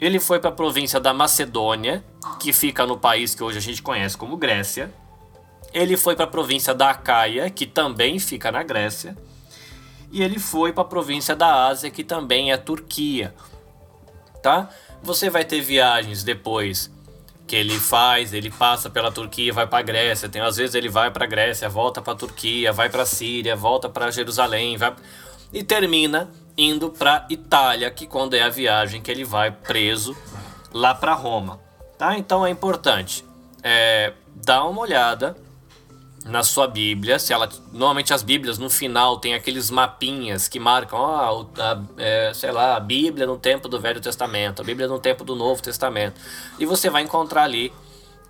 Ele 0.00 0.18
foi 0.18 0.40
para 0.40 0.48
a 0.48 0.52
província 0.52 0.98
da 0.98 1.12
Macedônia, 1.12 2.02
que 2.40 2.52
fica 2.52 2.86
no 2.86 2.96
país 2.96 3.34
que 3.34 3.42
hoje 3.42 3.58
a 3.58 3.60
gente 3.60 3.82
conhece 3.82 4.16
como 4.16 4.36
Grécia. 4.36 4.92
Ele 5.74 5.96
foi 5.96 6.14
para 6.14 6.24
a 6.24 6.28
província 6.28 6.74
da 6.74 6.90
Acaia, 6.90 7.50
que 7.50 7.66
também 7.66 8.18
fica 8.18 8.50
na 8.50 8.62
Grécia. 8.62 9.16
E 10.12 10.22
ele 10.22 10.38
foi 10.38 10.72
para 10.72 10.82
a 10.82 10.86
província 10.86 11.34
da 11.34 11.66
Ásia, 11.66 11.90
que 11.90 12.04
também 12.04 12.52
é 12.52 12.56
Turquia. 12.56 13.34
Tá? 14.42 14.68
Você 15.02 15.30
vai 15.30 15.44
ter 15.44 15.60
viagens 15.62 16.22
depois 16.22 16.92
que 17.46 17.56
ele 17.56 17.78
faz, 17.78 18.32
ele 18.32 18.50
passa 18.50 18.88
pela 18.88 19.10
Turquia, 19.10 19.52
vai 19.52 19.66
para 19.66 19.78
a 19.78 19.82
Grécia, 19.82 20.28
tem 20.28 20.40
às 20.40 20.56
vezes 20.56 20.74
ele 20.74 20.88
vai 20.88 21.10
para 21.10 21.24
a 21.24 21.28
Grécia, 21.28 21.68
volta 21.68 22.00
para 22.00 22.12
a 22.12 22.16
Turquia, 22.16 22.72
vai 22.72 22.88
para 22.88 23.02
a 23.02 23.06
Síria, 23.06 23.56
volta 23.56 23.88
para 23.88 24.10
Jerusalém, 24.10 24.76
vai 24.76 24.94
e 25.52 25.62
termina 25.62 26.30
indo 26.56 26.88
para 26.88 27.26
Itália, 27.28 27.90
que 27.90 28.06
quando 28.06 28.34
é 28.34 28.42
a 28.42 28.48
viagem 28.48 29.02
que 29.02 29.10
ele 29.10 29.24
vai 29.24 29.50
preso 29.50 30.16
lá 30.72 30.94
para 30.94 31.12
Roma, 31.14 31.60
tá? 31.98 32.16
Então 32.16 32.46
é 32.46 32.50
importante 32.50 33.24
é, 33.62 34.12
dar 34.34 34.64
uma 34.64 34.80
olhada 34.80 35.36
na 36.24 36.42
sua 36.42 36.66
Bíblia, 36.68 37.18
se 37.18 37.32
ela 37.32 37.48
normalmente 37.72 38.14
as 38.14 38.22
Bíblias 38.22 38.58
no 38.58 38.70
final 38.70 39.18
tem 39.18 39.34
aqueles 39.34 39.70
mapinhas 39.70 40.48
que 40.48 40.60
marcam, 40.60 40.98
ó, 40.98 41.46
é, 41.98 42.32
sei 42.34 42.52
lá, 42.52 42.76
a 42.76 42.80
Bíblia 42.80 43.26
no 43.26 43.36
tempo 43.36 43.68
do 43.68 43.80
Velho 43.80 44.00
Testamento, 44.00 44.62
a 44.62 44.64
Bíblia 44.64 44.86
no 44.86 44.98
tempo 44.98 45.24
do 45.24 45.34
Novo 45.34 45.62
Testamento, 45.62 46.20
e 46.58 46.66
você 46.66 46.88
vai 46.88 47.02
encontrar 47.02 47.42
ali 47.42 47.72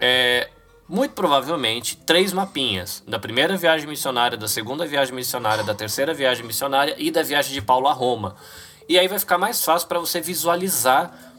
é, 0.01 0.49
muito 0.89 1.13
provavelmente 1.13 1.97
três 1.97 2.33
mapinhas. 2.33 3.03
Da 3.07 3.19
primeira 3.19 3.57
viagem 3.57 3.87
missionária, 3.87 4.37
da 4.37 4.49
segunda 4.49 4.87
viagem 4.87 5.15
missionária, 5.15 5.63
da 5.63 5.75
terceira 5.75 6.15
viagem 6.15 6.45
missionária 6.45 6.95
e 6.99 7.11
da 7.11 7.23
viagem 7.23 7.53
de 7.53 7.61
Paulo 7.61 7.89
a 7.89 7.93
Roma. 7.93 8.37
E 8.89 8.99
aí 8.99 9.07
vai 9.07 9.19
ficar 9.19 9.39
mais 9.39 9.65
fácil 9.65 9.87
para 9.89 9.99
você 9.99 10.21
visualizar 10.21 11.33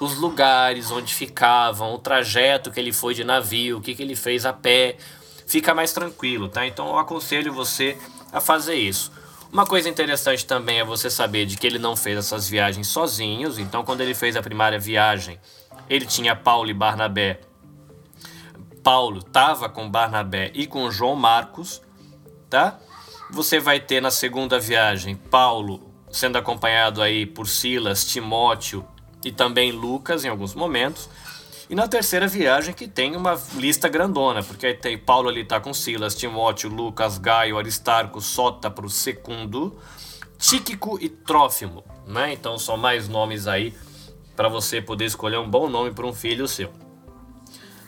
os 0.00 0.16
lugares 0.16 0.90
onde 0.90 1.14
ficavam, 1.14 1.94
o 1.94 1.98
trajeto 1.98 2.70
que 2.70 2.80
ele 2.80 2.92
foi 2.92 3.14
de 3.14 3.22
navio, 3.22 3.78
o 3.78 3.80
que, 3.80 3.94
que 3.94 4.02
ele 4.02 4.16
fez 4.16 4.46
a 4.46 4.52
pé, 4.52 4.96
fica 5.50 5.74
mais 5.74 5.92
tranquilo, 5.92 6.48
tá? 6.48 6.64
Então 6.64 6.86
eu 6.86 6.98
aconselho 6.98 7.52
você 7.52 7.98
a 8.32 8.40
fazer 8.40 8.76
isso. 8.76 9.10
Uma 9.52 9.66
coisa 9.66 9.88
interessante 9.88 10.46
também 10.46 10.78
é 10.78 10.84
você 10.84 11.10
saber 11.10 11.44
de 11.44 11.56
que 11.56 11.66
ele 11.66 11.78
não 11.78 11.96
fez 11.96 12.16
essas 12.18 12.48
viagens 12.48 12.86
sozinhos. 12.86 13.58
Então, 13.58 13.84
quando 13.84 14.00
ele 14.00 14.14
fez 14.14 14.36
a 14.36 14.42
primeira 14.42 14.78
viagem, 14.78 15.40
ele 15.88 16.06
tinha 16.06 16.36
Paulo 16.36 16.70
e 16.70 16.74
Barnabé. 16.74 17.40
Paulo 18.80 19.18
estava 19.18 19.68
com 19.68 19.90
Barnabé 19.90 20.52
e 20.54 20.68
com 20.68 20.88
João 20.88 21.16
Marcos, 21.16 21.82
tá? 22.48 22.78
Você 23.32 23.58
vai 23.58 23.80
ter 23.80 24.00
na 24.00 24.12
segunda 24.12 24.60
viagem 24.60 25.16
Paulo 25.16 25.92
sendo 26.12 26.38
acompanhado 26.38 27.02
aí 27.02 27.26
por 27.26 27.48
Silas, 27.48 28.04
Timóteo 28.04 28.86
e 29.24 29.32
também 29.32 29.72
Lucas 29.72 30.24
em 30.24 30.28
alguns 30.28 30.54
momentos. 30.54 31.10
E 31.70 31.74
na 31.76 31.86
terceira 31.86 32.26
viagem 32.26 32.74
que 32.74 32.88
tem 32.88 33.14
uma 33.14 33.40
lista 33.54 33.88
grandona, 33.88 34.42
porque 34.42 34.66
aí 34.66 34.74
tem 34.74 34.98
Paulo 34.98 35.28
ali 35.28 35.44
tá 35.44 35.60
com 35.60 35.72
Silas, 35.72 36.16
Timóteo, 36.16 36.68
Lucas, 36.68 37.16
Gaio, 37.16 37.56
Aristarco, 37.56 38.20
Sótapro, 38.20 38.90
Secundo, 38.90 39.78
Tíquico 40.36 40.98
e 41.00 41.08
Trófimo, 41.08 41.84
né? 42.04 42.32
Então 42.32 42.58
são 42.58 42.76
mais 42.76 43.08
nomes 43.08 43.46
aí 43.46 43.72
para 44.34 44.48
você 44.48 44.82
poder 44.82 45.04
escolher 45.04 45.38
um 45.38 45.48
bom 45.48 45.70
nome 45.70 45.92
para 45.92 46.04
um 46.04 46.12
filho 46.12 46.48
seu. 46.48 46.72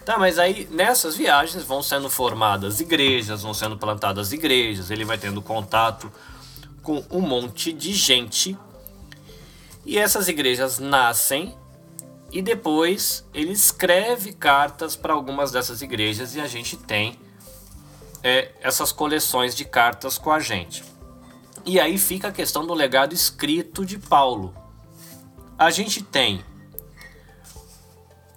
Tá, 0.06 0.16
mas 0.16 0.38
aí 0.38 0.68
nessas 0.70 1.16
viagens 1.16 1.64
vão 1.64 1.82
sendo 1.82 2.08
formadas 2.08 2.78
igrejas, 2.78 3.42
vão 3.42 3.52
sendo 3.52 3.76
plantadas 3.76 4.32
igrejas, 4.32 4.92
ele 4.92 5.04
vai 5.04 5.18
tendo 5.18 5.42
contato 5.42 6.08
com 6.84 7.04
um 7.10 7.20
monte 7.20 7.72
de 7.72 7.92
gente. 7.92 8.56
E 9.84 9.98
essas 9.98 10.28
igrejas 10.28 10.78
nascem 10.78 11.52
e 12.32 12.40
depois 12.40 13.24
ele 13.34 13.52
escreve 13.52 14.32
cartas 14.32 14.96
para 14.96 15.12
algumas 15.12 15.52
dessas 15.52 15.82
igrejas 15.82 16.34
e 16.34 16.40
a 16.40 16.46
gente 16.46 16.78
tem 16.78 17.20
é, 18.22 18.52
essas 18.62 18.90
coleções 18.90 19.54
de 19.54 19.66
cartas 19.66 20.16
com 20.16 20.32
a 20.32 20.40
gente. 20.40 20.82
E 21.66 21.78
aí 21.78 21.98
fica 21.98 22.28
a 22.28 22.32
questão 22.32 22.66
do 22.66 22.72
legado 22.72 23.12
escrito 23.12 23.84
de 23.84 23.98
Paulo. 23.98 24.54
A 25.58 25.70
gente 25.70 26.02
tem 26.02 26.42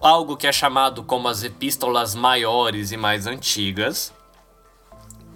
algo 0.01 0.35
que 0.35 0.45
é 0.45 0.51
chamado 0.51 1.01
como 1.01 1.29
as 1.29 1.41
epístolas 1.41 2.13
maiores 2.13 2.91
e 2.91 2.97
mais 2.97 3.25
antigas, 3.25 4.13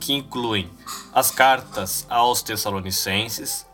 que 0.01 0.13
incluem 0.13 0.69
as 1.13 1.31
cartas 1.31 2.05
aos 2.09 2.41
Tessalonicenses, 2.41 3.65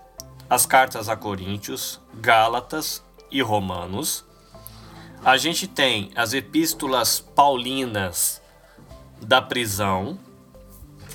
as 0.48 0.66
cartas 0.66 1.10
a 1.10 1.16
Coríntios, 1.16 2.00
Gálatas 2.14 3.04
e 3.32 3.42
Romanos 3.42 4.25
A 5.26 5.38
gente 5.38 5.68
tem 5.68 6.12
as 6.16 6.36
epístolas 6.36 7.20
paulinas 7.20 8.40
da 9.20 9.42
prisão, 9.42 10.20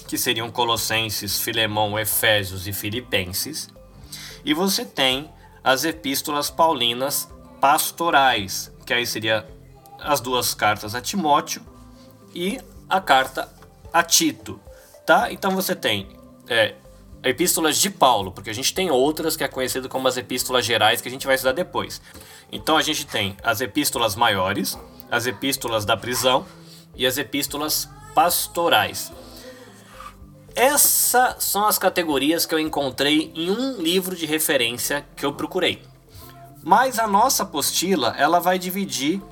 que 0.09 0.19
seriam 0.19 0.51
Colossenses, 0.51 1.39
Filemão, 1.41 1.97
Efésios 1.97 2.67
e 2.67 2.73
Filipenses. 2.73 3.69
E 4.45 4.53
você 4.53 4.85
tem 4.85 5.31
as 5.63 5.85
epístolas 5.85 6.51
paulinas 6.51 7.29
pastorais, 7.61 8.73
que 8.85 8.93
aí 8.93 9.07
seria 9.07 9.47
as 10.01 10.21
duas 10.21 10.55
cartas 10.55 10.97
a 10.97 11.01
Timóteo 11.01 11.63
e 12.35 12.59
a 12.89 13.01
carta 13.01 13.49
a 13.93 14.03
Tito, 14.03 14.59
tá? 15.07 15.31
Então 15.31 15.53
você 15.53 15.77
tem 15.77 16.09
é, 16.49 16.75
epístolas 17.23 17.79
de 17.79 17.91
Paulo, 17.91 18.33
porque 18.33 18.51
a 18.51 18.55
gente 18.55 18.75
tem 18.75 18.91
outras 18.91 19.37
que 19.37 19.45
é 19.45 19.49
conhecido 19.49 19.89
como 19.89 20.09
as 20.09 20.17
epístolas 20.17 20.67
gerais 20.67 21.01
que 21.01 21.07
a 21.07 21.11
gente 21.13 21.29
vai 21.29 21.37
estudar 21.37 21.53
depois. 21.53 22.03
Então 22.53 22.77
a 22.77 22.83
gente 22.83 23.07
tem 23.07 23.37
as 23.43 23.61
epístolas 23.61 24.17
maiores, 24.17 24.79
as 25.11 25.27
epístolas 25.27 25.85
da 25.85 25.97
prisão 25.97 26.47
e 26.95 27.07
as 27.07 27.19
epístolas 27.19 27.89
pastorais. 28.15 29.13
Essas 30.55 31.45
são 31.45 31.67
as 31.67 31.79
categorias 31.79 32.45
que 32.45 32.55
eu 32.55 32.59
encontrei 32.59 33.33
em 33.35 33.51
um 33.51 33.81
livro 33.81 34.17
de 34.17 34.27
referência 34.27 35.07
que 35.17 35.25
eu 35.25 35.33
procurei. 35.33 35.83
Mas 36.63 36.99
a 36.99 37.07
nossa 37.07 37.45
apostila, 37.45 38.15
ela 38.19 38.39
vai 38.41 38.59
dividir 38.59 39.23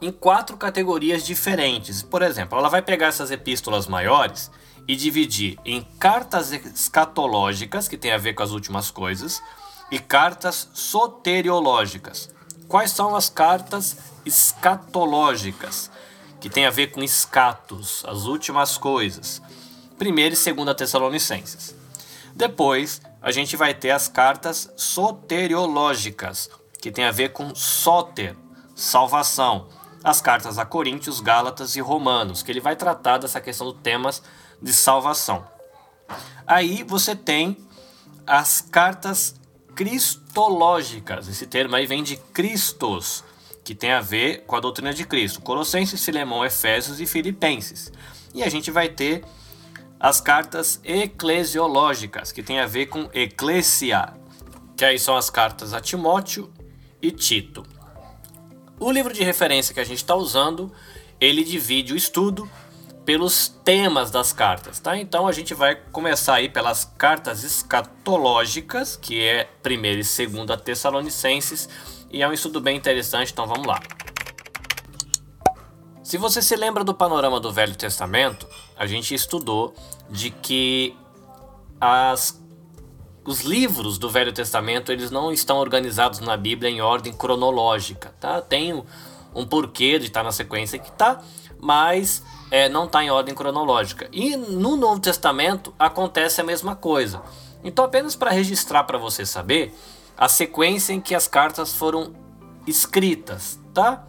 em 0.00 0.10
quatro 0.10 0.56
categorias 0.56 1.24
diferentes. 1.24 2.02
Por 2.02 2.22
exemplo, 2.22 2.58
ela 2.58 2.68
vai 2.68 2.82
pegar 2.82 3.06
essas 3.06 3.30
epístolas 3.30 3.86
maiores 3.86 4.50
e 4.88 4.96
dividir 4.96 5.56
em 5.64 5.82
cartas 6.00 6.52
escatológicas, 6.52 7.86
que 7.86 7.96
tem 7.96 8.10
a 8.10 8.18
ver 8.18 8.34
com 8.34 8.42
as 8.42 8.50
últimas 8.50 8.90
coisas, 8.90 9.40
e 9.92 9.98
cartas 9.98 10.70
soteriológicas. 10.72 12.30
Quais 12.66 12.90
são 12.90 13.14
as 13.14 13.28
cartas 13.28 13.98
escatológicas? 14.24 15.90
Que 16.40 16.48
tem 16.48 16.64
a 16.64 16.70
ver 16.70 16.92
com 16.92 17.02
escatos, 17.02 18.02
as 18.08 18.24
últimas 18.24 18.78
coisas. 18.78 19.42
Primeira 19.98 20.32
e 20.32 20.36
segunda 20.36 20.74
Tessalonicenses. 20.74 21.74
Depois, 22.34 23.02
a 23.20 23.30
gente 23.30 23.54
vai 23.54 23.74
ter 23.74 23.90
as 23.90 24.08
cartas 24.08 24.72
soteriológicas, 24.78 26.48
que 26.80 26.90
tem 26.90 27.04
a 27.04 27.12
ver 27.12 27.34
com 27.34 27.54
soter, 27.54 28.34
salvação. 28.74 29.68
As 30.02 30.22
cartas 30.22 30.56
a 30.56 30.64
Coríntios, 30.64 31.20
Gálatas 31.20 31.76
e 31.76 31.80
Romanos, 31.82 32.42
que 32.42 32.50
ele 32.50 32.60
vai 32.60 32.76
tratar 32.76 33.18
dessa 33.18 33.42
questão 33.42 33.70
dos 33.70 33.82
temas 33.82 34.22
de 34.60 34.72
salvação. 34.72 35.46
Aí 36.46 36.82
você 36.82 37.14
tem 37.14 37.58
as 38.26 38.62
cartas 38.62 39.34
cristológicas. 39.74 41.28
Esse 41.28 41.46
termo 41.46 41.76
aí 41.76 41.86
vem 41.86 42.02
de 42.02 42.16
Cristos, 42.16 43.24
que 43.64 43.74
tem 43.74 43.92
a 43.92 44.00
ver 44.00 44.44
com 44.46 44.56
a 44.56 44.60
doutrina 44.60 44.92
de 44.92 45.04
Cristo. 45.04 45.40
Colossenses, 45.40 46.04
Filemão, 46.04 46.44
Efésios 46.44 47.00
e 47.00 47.06
Filipenses. 47.06 47.92
E 48.34 48.42
a 48.42 48.48
gente 48.48 48.70
vai 48.70 48.88
ter 48.88 49.24
as 49.98 50.20
cartas 50.20 50.80
eclesiológicas, 50.82 52.32
que 52.32 52.42
tem 52.42 52.58
a 52.58 52.66
ver 52.66 52.86
com 52.86 53.08
eclesia, 53.12 54.12
que 54.76 54.84
aí 54.84 54.98
são 54.98 55.16
as 55.16 55.30
cartas 55.30 55.72
a 55.72 55.80
Timóteo 55.80 56.52
e 57.00 57.10
Tito. 57.10 57.64
O 58.80 58.90
livro 58.90 59.12
de 59.12 59.22
referência 59.22 59.72
que 59.72 59.78
a 59.78 59.84
gente 59.84 59.98
está 59.98 60.16
usando, 60.16 60.72
ele 61.20 61.44
divide 61.44 61.92
o 61.92 61.96
estudo 61.96 62.50
pelos 63.04 63.48
temas 63.48 64.10
das 64.10 64.32
cartas, 64.32 64.78
tá? 64.78 64.96
Então 64.96 65.26
a 65.26 65.32
gente 65.32 65.54
vai 65.54 65.74
começar 65.74 66.34
aí 66.34 66.48
pelas 66.48 66.84
cartas 66.84 67.42
escatológicas, 67.42 68.96
que 68.96 69.20
é 69.20 69.44
primeira 69.62 70.00
e 70.00 70.04
segunda 70.04 70.56
Tessalonicenses, 70.56 71.68
e 72.10 72.22
é 72.22 72.28
um 72.28 72.32
estudo 72.32 72.60
bem 72.60 72.76
interessante, 72.76 73.32
então 73.32 73.46
vamos 73.46 73.66
lá. 73.66 73.80
Se 76.02 76.18
você 76.18 76.42
se 76.42 76.54
lembra 76.56 76.84
do 76.84 76.94
panorama 76.94 77.40
do 77.40 77.50
Velho 77.50 77.74
Testamento, 77.74 78.46
a 78.76 78.86
gente 78.86 79.14
estudou 79.14 79.74
de 80.10 80.30
que 80.30 80.94
as, 81.80 82.40
os 83.24 83.40
livros 83.40 83.98
do 83.98 84.10
Velho 84.10 84.32
Testamento 84.32 84.92
eles 84.92 85.10
não 85.10 85.32
estão 85.32 85.56
organizados 85.56 86.20
na 86.20 86.36
Bíblia 86.36 86.70
em 86.70 86.80
ordem 86.80 87.12
cronológica, 87.12 88.14
tá? 88.20 88.42
Tem 88.42 88.74
um, 88.74 88.84
um 89.34 89.46
porquê 89.46 89.98
de 89.98 90.06
estar 90.06 90.22
na 90.22 90.32
sequência 90.32 90.78
que 90.78 90.90
está, 90.90 91.22
mas 91.58 92.22
é, 92.52 92.68
não 92.68 92.84
está 92.84 93.02
em 93.02 93.10
ordem 93.10 93.34
cronológica. 93.34 94.06
E 94.12 94.36
no 94.36 94.76
Novo 94.76 95.00
Testamento 95.00 95.74
acontece 95.78 96.38
a 96.38 96.44
mesma 96.44 96.76
coisa. 96.76 97.22
Então, 97.64 97.82
apenas 97.82 98.14
para 98.14 98.30
registrar 98.30 98.84
para 98.84 98.98
você 98.98 99.24
saber 99.24 99.74
a 100.18 100.28
sequência 100.28 100.92
em 100.92 101.00
que 101.00 101.14
as 101.14 101.26
cartas 101.26 101.72
foram 101.72 102.12
escritas, 102.66 103.58
tá? 103.72 104.04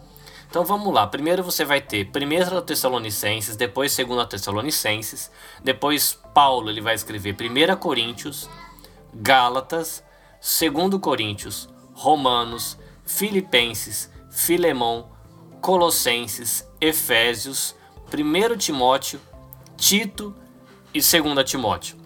Então 0.50 0.62
vamos 0.62 0.92
lá. 0.92 1.06
Primeiro 1.06 1.42
você 1.42 1.64
vai 1.64 1.80
ter 1.80 2.06
1 2.06 2.60
Tessalonicenses, 2.60 3.56
depois 3.56 3.96
2 3.96 4.26
Tessalonicenses, 4.28 5.30
depois 5.64 6.16
Paulo 6.34 6.68
ele 6.68 6.82
vai 6.82 6.94
escrever 6.94 7.34
1 7.34 7.76
Coríntios, 7.76 8.48
Gálatas, 9.14 10.04
2 10.40 11.00
Coríntios, 11.00 11.68
Romanos, 11.94 12.78
Filipenses, 13.04 14.10
Filemão, 14.30 15.08
Colossenses, 15.60 16.68
Efésios, 16.80 17.74
1 18.20 18.56
Timóteo, 18.56 19.20
Tito 19.76 20.34
e 20.92 21.00
2 21.00 21.50
Timóteo. 21.50 21.96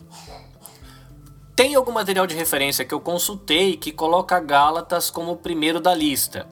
Tem 1.55 1.75
algum 1.75 1.91
material 1.91 2.27
de 2.27 2.37
referência 2.37 2.85
que 2.85 2.95
eu 2.95 3.01
consultei 3.01 3.77
que 3.77 3.91
coloca 3.91 4.39
Gálatas 4.39 5.11
como 5.11 5.33
o 5.33 5.37
primeiro 5.37 5.81
da 5.81 5.93
lista. 5.95 6.47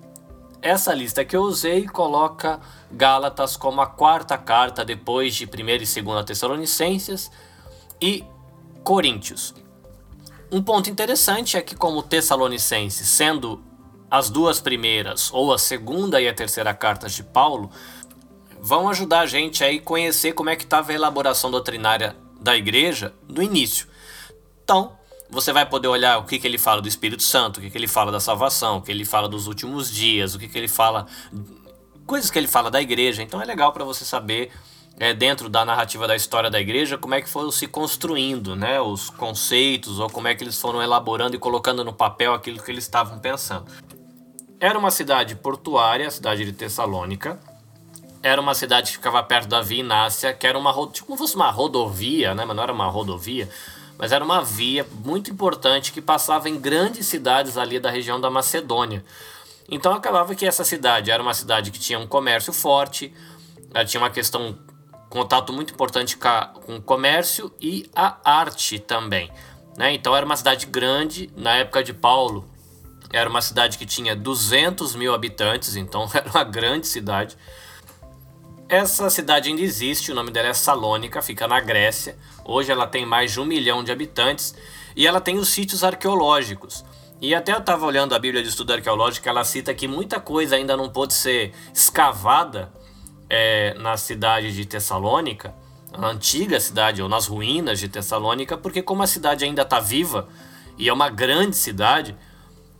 Essa 0.60 0.92
lista 0.92 1.24
que 1.24 1.36
eu 1.36 1.42
usei 1.42 1.86
coloca 1.86 2.58
Gálatas 2.90 3.56
como 3.56 3.80
a 3.80 3.86
quarta 3.86 4.36
carta 4.36 4.84
depois 4.84 5.34
de 5.36 5.44
1 5.44 5.48
e 5.48 6.02
2 6.02 6.24
Tessalonicenses 6.26 7.30
e 8.00 8.24
Coríntios. 8.82 9.54
Um 10.50 10.62
ponto 10.62 10.90
interessante 10.90 11.56
é 11.56 11.62
que, 11.62 11.74
como 11.74 12.02
Tessalonicenses, 12.02 13.08
sendo 13.08 13.62
as 14.10 14.30
duas 14.30 14.60
primeiras, 14.60 15.32
ou 15.32 15.52
a 15.52 15.58
segunda 15.58 16.20
e 16.20 16.28
a 16.28 16.34
terceira 16.34 16.72
cartas 16.72 17.12
de 17.12 17.22
Paulo, 17.22 17.70
vão 18.60 18.88
ajudar 18.88 19.20
a 19.20 19.26
gente 19.26 19.62
a 19.64 19.80
conhecer 19.80 20.32
como 20.32 20.50
é 20.50 20.56
que 20.56 20.64
estava 20.64 20.92
a 20.92 20.94
elaboração 20.94 21.50
doutrinária 21.50 22.16
da 22.40 22.56
igreja 22.56 23.14
no 23.28 23.42
início. 23.42 23.86
Então, 24.62 24.92
você 25.28 25.52
vai 25.52 25.66
poder 25.66 25.88
olhar 25.88 26.18
o 26.18 26.24
que, 26.24 26.38
que 26.38 26.46
ele 26.46 26.58
fala 26.58 26.80
do 26.80 26.88
Espírito 26.88 27.22
Santo, 27.22 27.58
o 27.58 27.60
que, 27.60 27.70
que 27.70 27.78
ele 27.78 27.88
fala 27.88 28.12
da 28.12 28.20
salvação, 28.20 28.78
o 28.78 28.82
que 28.82 28.90
ele 28.90 29.04
fala 29.04 29.28
dos 29.28 29.46
últimos 29.46 29.90
dias, 29.90 30.34
o 30.34 30.38
que, 30.38 30.48
que 30.48 30.56
ele 30.56 30.68
fala. 30.68 31.06
coisas 32.06 32.30
que 32.30 32.38
ele 32.38 32.48
fala 32.48 32.70
da 32.70 32.80
igreja. 32.80 33.22
Então 33.22 33.40
é 33.40 33.44
legal 33.44 33.72
para 33.72 33.84
você 33.84 34.04
saber, 34.04 34.52
é, 34.98 35.12
dentro 35.12 35.48
da 35.48 35.64
narrativa 35.64 36.06
da 36.06 36.16
história 36.16 36.50
da 36.50 36.60
igreja, 36.60 36.96
como 36.96 37.14
é 37.14 37.20
que 37.20 37.28
foram 37.28 37.50
se 37.50 37.66
construindo 37.66 38.54
né, 38.54 38.80
os 38.80 39.10
conceitos, 39.10 39.98
ou 39.98 40.08
como 40.08 40.28
é 40.28 40.34
que 40.34 40.44
eles 40.44 40.60
foram 40.60 40.82
elaborando 40.82 41.36
e 41.36 41.38
colocando 41.38 41.84
no 41.84 41.92
papel 41.92 42.32
aquilo 42.32 42.62
que 42.62 42.70
eles 42.70 42.84
estavam 42.84 43.18
pensando. 43.18 43.66
Era 44.58 44.78
uma 44.78 44.90
cidade 44.90 45.34
portuária, 45.34 46.06
a 46.06 46.10
cidade 46.10 46.44
de 46.44 46.52
Tessalônica. 46.52 47.38
Era 48.26 48.40
uma 48.40 48.54
cidade 48.54 48.90
que 48.90 48.96
ficava 48.96 49.22
perto 49.22 49.48
da 49.48 49.60
Via 49.60 49.80
Inácia, 49.80 50.32
que 50.32 50.46
era 50.46 50.58
uma 50.58 50.72
tipo 50.88 51.06
como 51.06 51.18
fosse 51.18 51.36
uma 51.36 51.50
rodovia, 51.50 52.34
né? 52.34 52.44
Mas 52.44 52.56
não 52.56 52.62
era 52.62 52.72
uma 52.72 52.86
rodovia 52.86 53.48
mas 53.98 54.12
era 54.12 54.24
uma 54.24 54.42
via 54.42 54.86
muito 55.04 55.30
importante 55.30 55.92
que 55.92 56.00
passava 56.00 56.48
em 56.48 56.58
grandes 56.58 57.06
cidades 57.06 57.56
ali 57.56 57.80
da 57.80 57.90
região 57.90 58.20
da 58.20 58.30
Macedônia. 58.30 59.04
Então 59.70 59.92
acabava 59.92 60.34
que 60.34 60.46
essa 60.46 60.64
cidade 60.64 61.10
era 61.10 61.22
uma 61.22 61.34
cidade 61.34 61.70
que 61.70 61.78
tinha 61.78 61.98
um 61.98 62.06
comércio 62.06 62.52
forte, 62.52 63.12
tinha 63.86 64.00
uma 64.00 64.10
questão, 64.10 64.56
contato 65.08 65.52
muito 65.52 65.72
importante 65.72 66.16
com 66.16 66.76
o 66.76 66.82
comércio 66.82 67.52
e 67.60 67.90
a 67.94 68.16
arte 68.22 68.78
também. 68.78 69.30
Né? 69.76 69.94
Então 69.94 70.14
era 70.14 70.24
uma 70.24 70.36
cidade 70.36 70.66
grande, 70.66 71.30
na 71.36 71.56
época 71.56 71.82
de 71.82 71.92
Paulo, 71.92 72.48
era 73.12 73.28
uma 73.28 73.40
cidade 73.40 73.78
que 73.78 73.86
tinha 73.86 74.14
200 74.14 74.94
mil 74.94 75.14
habitantes, 75.14 75.74
então 75.74 76.08
era 76.12 76.28
uma 76.28 76.44
grande 76.44 76.86
cidade. 76.86 77.36
Essa 78.68 79.08
cidade 79.08 79.48
ainda 79.48 79.62
existe, 79.62 80.10
o 80.10 80.14
nome 80.14 80.32
dela 80.32 80.48
é 80.48 80.54
Salônica, 80.54 81.22
fica 81.22 81.46
na 81.46 81.60
Grécia. 81.60 82.18
Hoje 82.44 82.72
ela 82.72 82.84
tem 82.84 83.06
mais 83.06 83.30
de 83.30 83.40
um 83.40 83.44
milhão 83.44 83.84
de 83.84 83.92
habitantes 83.92 84.56
e 84.96 85.06
ela 85.06 85.20
tem 85.20 85.38
os 85.38 85.50
sítios 85.50 85.84
arqueológicos. 85.84 86.84
E 87.20 87.32
até 87.32 87.52
eu 87.52 87.58
estava 87.58 87.86
olhando 87.86 88.12
a 88.12 88.18
Bíblia 88.18 88.42
de 88.42 88.48
Estudo 88.48 88.72
Arqueológico, 88.72 89.28
ela 89.28 89.44
cita 89.44 89.72
que 89.72 89.86
muita 89.86 90.18
coisa 90.18 90.56
ainda 90.56 90.76
não 90.76 90.88
pôde 90.88 91.14
ser 91.14 91.52
escavada 91.72 92.72
é, 93.30 93.72
na 93.74 93.96
cidade 93.96 94.52
de 94.52 94.66
Tessalônica, 94.66 95.54
na 95.96 96.08
antiga 96.08 96.58
cidade, 96.58 97.00
ou 97.00 97.08
nas 97.08 97.28
ruínas 97.28 97.78
de 97.78 97.88
Tessalônica, 97.88 98.58
porque 98.58 98.82
como 98.82 99.00
a 99.00 99.06
cidade 99.06 99.44
ainda 99.44 99.62
está 99.62 99.78
viva 99.78 100.28
e 100.76 100.88
é 100.88 100.92
uma 100.92 101.08
grande 101.08 101.56
cidade, 101.56 102.16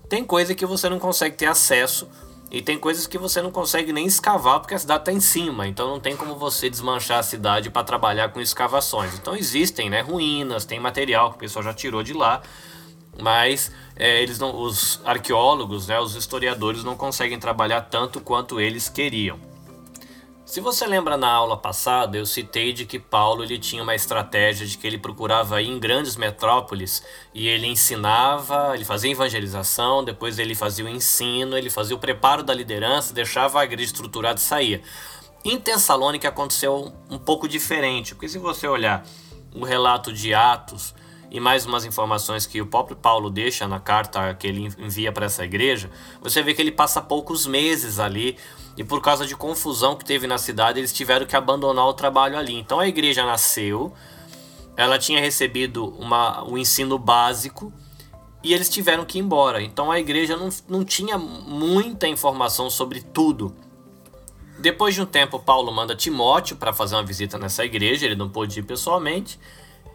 tem 0.09 0.25
coisa 0.25 0.53
que 0.53 0.67
você 0.67 0.89
não 0.89 0.99
consegue 0.99 1.37
ter 1.37 1.47
acesso 1.47 2.09
e 2.51 2.63
tem 2.63 2.79
coisas 2.79 3.07
que 3.07 3.19
você 3.19 3.43
não 3.43 3.51
consegue 3.51 3.93
nem 3.93 4.07
escavar 4.07 4.61
porque 4.61 4.75
a 4.75 4.79
cidade 4.79 5.03
está 5.03 5.13
em 5.13 5.21
cima, 5.21 5.67
então 5.67 5.89
não 5.89 6.01
tem 6.01 6.17
como 6.17 6.37
você 6.37 6.71
desmanchar 6.71 7.19
a 7.19 7.23
cidade 7.23 7.71
para 7.71 7.85
trabalhar 7.85 8.29
com 8.29 8.41
escavações. 8.41 9.15
Então 9.15 9.37
existem 9.37 9.91
né, 9.91 10.01
ruínas, 10.01 10.65
tem 10.65 10.79
material 10.79 11.31
que 11.31 11.37
o 11.37 11.41
pessoal 11.41 11.65
já 11.65 11.75
tirou 11.75 12.03
de 12.03 12.13
lá 12.13 12.43
mas 13.21 13.73
é, 13.97 14.23
eles 14.23 14.39
não, 14.39 14.55
os 14.61 15.01
arqueólogos, 15.05 15.87
né, 15.87 15.99
os 15.99 16.15
historiadores 16.15 16.85
não 16.85 16.97
conseguem 16.97 17.39
trabalhar 17.39 17.83
tanto 17.83 18.21
quanto 18.21 18.61
eles 18.61 18.89
queriam. 18.89 19.39
Se 20.47 20.61
você 20.61 20.87
lembra 20.87 21.17
na 21.17 21.29
aula 21.29 21.57
passada, 21.57 22.17
eu 22.17 22.25
citei 22.25 22.73
de 22.73 22.87
que 22.87 23.01
Paulo 23.01 23.43
ele 23.43 23.59
tinha 23.59 23.83
uma 23.83 23.97
estratégia 23.97 24.65
de 24.65 24.79
que 24.79 24.87
ele 24.87 24.97
procurava 24.97 25.61
ir 25.61 25.69
em 25.69 25.77
grandes 25.77 26.15
metrópoles 26.15 27.03
e 27.35 27.49
ele 27.49 27.67
ensinava, 27.67 28.71
ele 28.73 28.85
fazia 28.85 29.11
evangelização, 29.11 30.05
depois 30.05 30.39
ele 30.39 30.55
fazia 30.55 30.85
o 30.85 30.89
ensino, 30.89 31.59
ele 31.59 31.69
fazia 31.69 31.97
o 31.97 31.99
preparo 31.99 32.45
da 32.45 32.55
liderança, 32.55 33.13
deixava 33.13 33.61
a 33.61 33.65
igreja 33.65 33.87
estruturada 33.87 34.39
e 34.39 34.43
saía. 34.43 34.83
Em 35.45 35.59
Tessalônica 35.59 36.29
aconteceu 36.29 36.93
um 37.11 37.19
pouco 37.19 37.49
diferente, 37.49 38.15
porque 38.15 38.29
se 38.29 38.39
você 38.39 38.69
olhar 38.69 39.05
o 39.53 39.65
relato 39.65 40.13
de 40.13 40.33
Atos 40.33 40.95
e 41.29 41.41
mais 41.41 41.67
umas 41.67 41.85
informações 41.85 42.47
que 42.47 42.63
o 42.63 42.67
próprio 42.67 42.97
Paulo 42.97 43.31
deixa 43.31 43.67
na 43.67 43.81
carta 43.81 44.33
que 44.35 44.47
ele 44.47 44.73
envia 44.79 45.11
para 45.11 45.27
essa 45.27 45.45
igreja, 45.45 45.91
você 46.21 46.41
vê 46.41 46.55
que 46.55 46.63
ele 46.63 46.71
passa 46.71 47.03
poucos 47.03 47.47
meses 47.47 47.99
ali 47.99 48.39
e 48.77 48.85
por 48.85 49.01
causa 49.01 49.27
de 49.27 49.35
confusão 49.35 49.97
que 49.97 50.05
teve 50.05 50.27
na 50.27 50.37
cidade, 50.37 50.79
eles 50.79 50.93
tiveram 50.93 51.25
que 51.25 51.35
abandonar 51.35 51.87
o 51.87 51.95
trabalho 51.95 52.37
ali. 52.37 52.55
Então 52.55 52.79
a 52.79 52.87
igreja 52.87 53.25
nasceu, 53.25 53.93
ela 54.77 54.99
tinha 54.99 55.21
recebido 55.21 55.89
uma, 55.99 56.45
o 56.45 56.59
ensino 56.59 56.99
básico 56.99 57.73
e 58.43 58.53
eles 58.53 58.69
tiveram 58.69 59.05
que 59.05 59.19
ir 59.19 59.23
embora. 59.23 59.63
Então 59.63 59.91
a 59.91 59.99
igreja 59.99 60.37
não, 60.37 60.51
não 60.69 60.85
tinha 60.85 61.17
muita 61.17 62.07
informação 62.07 62.69
sobre 62.69 63.01
tudo. 63.01 63.55
Depois 64.59 64.95
de 64.95 65.03
um 65.03 65.07
tempo, 65.07 65.39
Paulo 65.39 65.73
manda 65.73 65.97
Timóteo 65.97 66.57
para 66.57 66.73
fazer 66.73 66.97
uma 66.97 67.03
visita 67.03 67.39
nessa 67.39 67.65
igreja, 67.65 68.07
ele 68.07 68.15
não 68.15 68.29
pôde 68.29 68.59
ir 68.59 68.63
pessoalmente, 68.63 69.39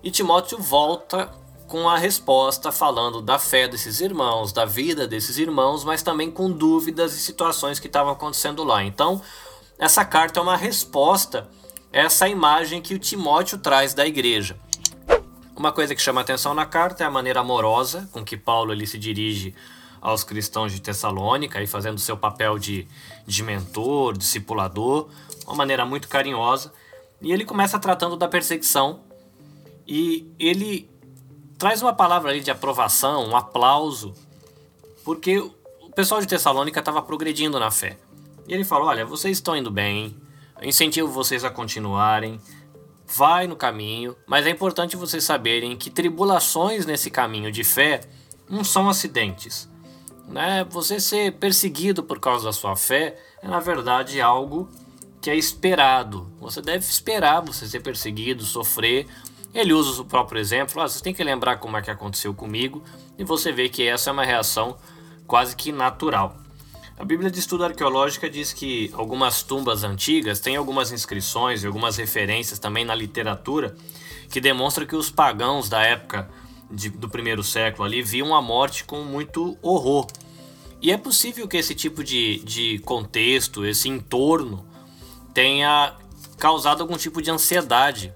e 0.03 0.11
Timóteo 0.11 0.59
volta 0.59 1.31
com 1.71 1.87
a 1.87 1.97
resposta 1.97 2.69
falando 2.69 3.21
da 3.21 3.39
fé 3.39 3.65
desses 3.65 4.01
irmãos, 4.01 4.51
da 4.51 4.65
vida 4.65 5.07
desses 5.07 5.37
irmãos, 5.37 5.85
mas 5.85 6.03
também 6.03 6.29
com 6.29 6.51
dúvidas 6.51 7.15
e 7.15 7.19
situações 7.21 7.79
que 7.79 7.87
estavam 7.87 8.11
acontecendo 8.11 8.61
lá. 8.61 8.83
Então, 8.83 9.21
essa 9.79 10.03
carta 10.03 10.41
é 10.41 10.43
uma 10.43 10.57
resposta 10.57 11.49
a 11.93 11.97
essa 11.97 12.27
imagem 12.27 12.81
que 12.81 12.93
o 12.93 12.99
Timóteo 12.99 13.57
traz 13.57 13.93
da 13.93 14.05
igreja. 14.05 14.59
Uma 15.55 15.71
coisa 15.71 15.95
que 15.95 16.01
chama 16.01 16.19
atenção 16.19 16.53
na 16.53 16.65
carta 16.65 17.05
é 17.05 17.07
a 17.07 17.09
maneira 17.09 17.39
amorosa 17.39 18.09
com 18.11 18.21
que 18.21 18.35
Paulo 18.35 18.73
ele 18.73 18.85
se 18.85 18.97
dirige 18.97 19.55
aos 20.01 20.25
cristãos 20.25 20.73
de 20.73 20.81
Tessalônica 20.81 21.63
e 21.63 21.67
fazendo 21.67 22.01
seu 22.01 22.17
papel 22.17 22.59
de, 22.59 22.85
de 23.25 23.43
mentor, 23.43 24.17
discipulador, 24.17 25.07
uma 25.47 25.55
maneira 25.55 25.85
muito 25.85 26.09
carinhosa. 26.09 26.73
E 27.21 27.31
ele 27.31 27.45
começa 27.45 27.79
tratando 27.79 28.17
da 28.17 28.27
perseguição 28.27 28.99
e 29.87 30.29
ele 30.37 30.91
traz 31.61 31.79
uma 31.79 31.93
palavra 31.93 32.31
ali 32.31 32.39
de 32.39 32.49
aprovação, 32.49 33.23
um 33.29 33.37
aplauso, 33.37 34.15
porque 35.05 35.37
o 35.37 35.91
pessoal 35.95 36.19
de 36.19 36.25
Tessalônica 36.25 36.79
estava 36.79 37.03
progredindo 37.03 37.59
na 37.59 37.69
fé. 37.69 37.99
E 38.47 38.53
ele 38.55 38.63
falou: 38.63 38.87
Olha, 38.87 39.05
vocês 39.05 39.37
estão 39.37 39.55
indo 39.55 39.69
bem, 39.69 40.17
incentivo 40.63 41.07
vocês 41.07 41.45
a 41.45 41.51
continuarem, 41.51 42.41
vai 43.05 43.45
no 43.45 43.55
caminho, 43.55 44.15
mas 44.25 44.47
é 44.47 44.49
importante 44.49 44.95
vocês 44.95 45.23
saberem 45.23 45.77
que 45.77 45.91
tribulações 45.91 46.87
nesse 46.87 47.11
caminho 47.11 47.51
de 47.51 47.63
fé 47.63 48.01
não 48.49 48.63
são 48.63 48.89
acidentes. 48.89 49.69
Né? 50.27 50.65
Você 50.67 50.99
ser 50.99 51.33
perseguido 51.33 52.01
por 52.01 52.19
causa 52.19 52.45
da 52.45 52.53
sua 52.53 52.75
fé 52.75 53.19
é, 53.39 53.47
na 53.47 53.59
verdade, 53.59 54.19
algo 54.19 54.67
que 55.21 55.29
é 55.29 55.35
esperado. 55.35 56.27
Você 56.39 56.59
deve 56.59 56.83
esperar 56.83 57.41
você 57.41 57.67
ser 57.67 57.81
perseguido, 57.81 58.43
sofrer, 58.43 59.05
ele 59.53 59.73
usa 59.73 60.01
o 60.01 60.05
próprio 60.05 60.39
exemplo, 60.39 60.81
ah, 60.81 60.87
vocês 60.87 61.01
têm 61.01 61.13
que 61.13 61.23
lembrar 61.23 61.57
como 61.57 61.77
é 61.77 61.81
que 61.81 61.91
aconteceu 61.91 62.33
comigo, 62.33 62.83
e 63.17 63.23
você 63.23 63.51
vê 63.51 63.67
que 63.69 63.87
essa 63.87 64.09
é 64.09 64.13
uma 64.13 64.23
reação 64.23 64.77
quase 65.27 65.55
que 65.55 65.71
natural. 65.71 66.37
A 66.97 67.03
Bíblia 67.03 67.31
de 67.31 67.39
Estudo 67.39 67.65
Arqueológica 67.65 68.29
diz 68.29 68.53
que 68.53 68.91
algumas 68.93 69.41
tumbas 69.41 69.83
antigas 69.83 70.39
têm 70.39 70.55
algumas 70.55 70.91
inscrições 70.91 71.63
e 71.63 71.67
algumas 71.67 71.97
referências 71.97 72.59
também 72.59 72.85
na 72.85 72.93
literatura 72.93 73.75
que 74.29 74.39
demonstram 74.39 74.85
que 74.85 74.95
os 74.95 75.09
pagãos 75.09 75.67
da 75.67 75.81
época 75.81 76.29
de, 76.69 76.89
do 76.89 77.09
primeiro 77.09 77.43
século 77.43 77.85
ali 77.85 78.03
viam 78.03 78.35
a 78.35 78.41
morte 78.41 78.83
com 78.83 79.03
muito 79.03 79.57
horror. 79.61 80.07
E 80.81 80.91
é 80.91 80.97
possível 80.97 81.47
que 81.47 81.57
esse 81.57 81.75
tipo 81.75 82.03
de, 82.03 82.39
de 82.39 82.79
contexto, 82.79 83.65
esse 83.65 83.89
entorno, 83.89 84.65
tenha 85.33 85.95
causado 86.37 86.81
algum 86.81 86.97
tipo 86.97 87.21
de 87.21 87.31
ansiedade 87.31 88.13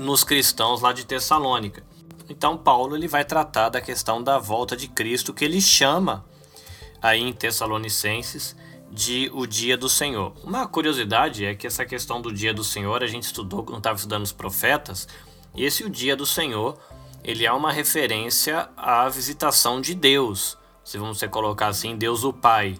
nos 0.00 0.24
cristãos 0.24 0.80
lá 0.80 0.94
de 0.94 1.04
Tessalônica. 1.04 1.84
Então 2.26 2.56
Paulo 2.56 2.96
ele 2.96 3.06
vai 3.06 3.22
tratar 3.22 3.68
da 3.68 3.82
questão 3.82 4.22
da 4.22 4.38
volta 4.38 4.74
de 4.74 4.88
Cristo 4.88 5.34
que 5.34 5.44
ele 5.44 5.60
chama 5.60 6.24
aí 7.02 7.20
em 7.20 7.32
Tessalonicenses 7.34 8.56
de 8.90 9.30
o 9.34 9.46
dia 9.46 9.76
do 9.76 9.90
Senhor. 9.90 10.32
Uma 10.42 10.66
curiosidade 10.66 11.44
é 11.44 11.54
que 11.54 11.66
essa 11.66 11.84
questão 11.84 12.20
do 12.20 12.32
dia 12.32 12.54
do 12.54 12.64
Senhor 12.64 13.02
a 13.02 13.06
gente 13.06 13.24
estudou 13.24 13.62
quando 13.62 13.78
estava 13.78 13.96
estudando 13.96 14.24
os 14.24 14.32
profetas, 14.32 15.06
e 15.54 15.64
esse 15.64 15.84
o 15.84 15.90
dia 15.90 16.16
do 16.16 16.24
Senhor, 16.24 16.78
ele 17.22 17.44
é 17.44 17.52
uma 17.52 17.70
referência 17.70 18.68
à 18.76 19.08
visitação 19.08 19.80
de 19.80 19.94
Deus, 19.94 20.56
se 20.82 20.98
vamos 20.98 21.22
colocar 21.30 21.68
assim, 21.68 21.96
Deus 21.96 22.24
o 22.24 22.32
Pai, 22.32 22.78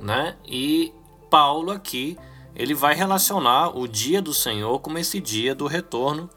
né? 0.00 0.36
E 0.46 0.92
Paulo 1.28 1.72
aqui, 1.72 2.16
ele 2.54 2.74
vai 2.74 2.94
relacionar 2.94 3.76
o 3.76 3.86
dia 3.88 4.22
do 4.22 4.32
Senhor 4.32 4.78
como 4.78 4.98
esse 4.98 5.20
dia 5.20 5.54
do 5.54 5.66
retorno 5.66 6.30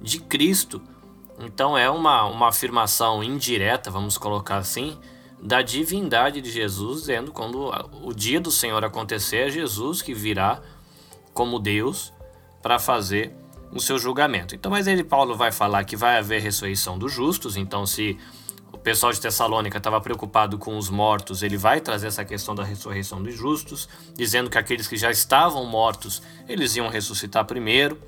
de 0.00 0.20
Cristo. 0.20 0.82
Então 1.38 1.76
é 1.76 1.90
uma, 1.90 2.24
uma 2.24 2.48
afirmação 2.48 3.22
indireta, 3.22 3.90
vamos 3.90 4.16
colocar 4.16 4.56
assim, 4.56 4.98
da 5.40 5.62
divindade 5.62 6.40
de 6.40 6.50
Jesus, 6.50 7.00
dizendo 7.00 7.30
quando 7.30 7.70
o 8.02 8.12
dia 8.14 8.40
do 8.40 8.50
Senhor 8.50 8.84
acontecer, 8.84 9.48
é 9.48 9.50
Jesus 9.50 10.00
que 10.00 10.14
virá 10.14 10.60
como 11.34 11.58
Deus 11.58 12.12
para 12.62 12.78
fazer 12.78 13.34
o 13.70 13.80
seu 13.80 13.98
julgamento. 13.98 14.54
Então, 14.54 14.70
mas 14.70 14.86
ele 14.86 15.04
Paulo 15.04 15.36
vai 15.36 15.52
falar 15.52 15.84
que 15.84 15.96
vai 15.96 16.18
haver 16.18 16.40
ressurreição 16.40 16.98
dos 16.98 17.12
justos. 17.12 17.56
Então, 17.56 17.84
se 17.84 18.16
o 18.72 18.78
pessoal 18.78 19.12
de 19.12 19.20
Tessalônica 19.20 19.76
estava 19.76 20.00
preocupado 20.00 20.56
com 20.56 20.78
os 20.78 20.88
mortos, 20.88 21.42
ele 21.42 21.56
vai 21.56 21.80
trazer 21.80 22.06
essa 22.06 22.24
questão 22.24 22.54
da 22.54 22.64
ressurreição 22.64 23.22
dos 23.22 23.34
justos, 23.34 23.88
dizendo 24.14 24.48
que 24.48 24.56
aqueles 24.56 24.88
que 24.88 24.96
já 24.96 25.10
estavam 25.10 25.64
mortos, 25.66 26.22
eles 26.48 26.74
iam 26.76 26.88
ressuscitar 26.88 27.44
primeiro 27.44 27.98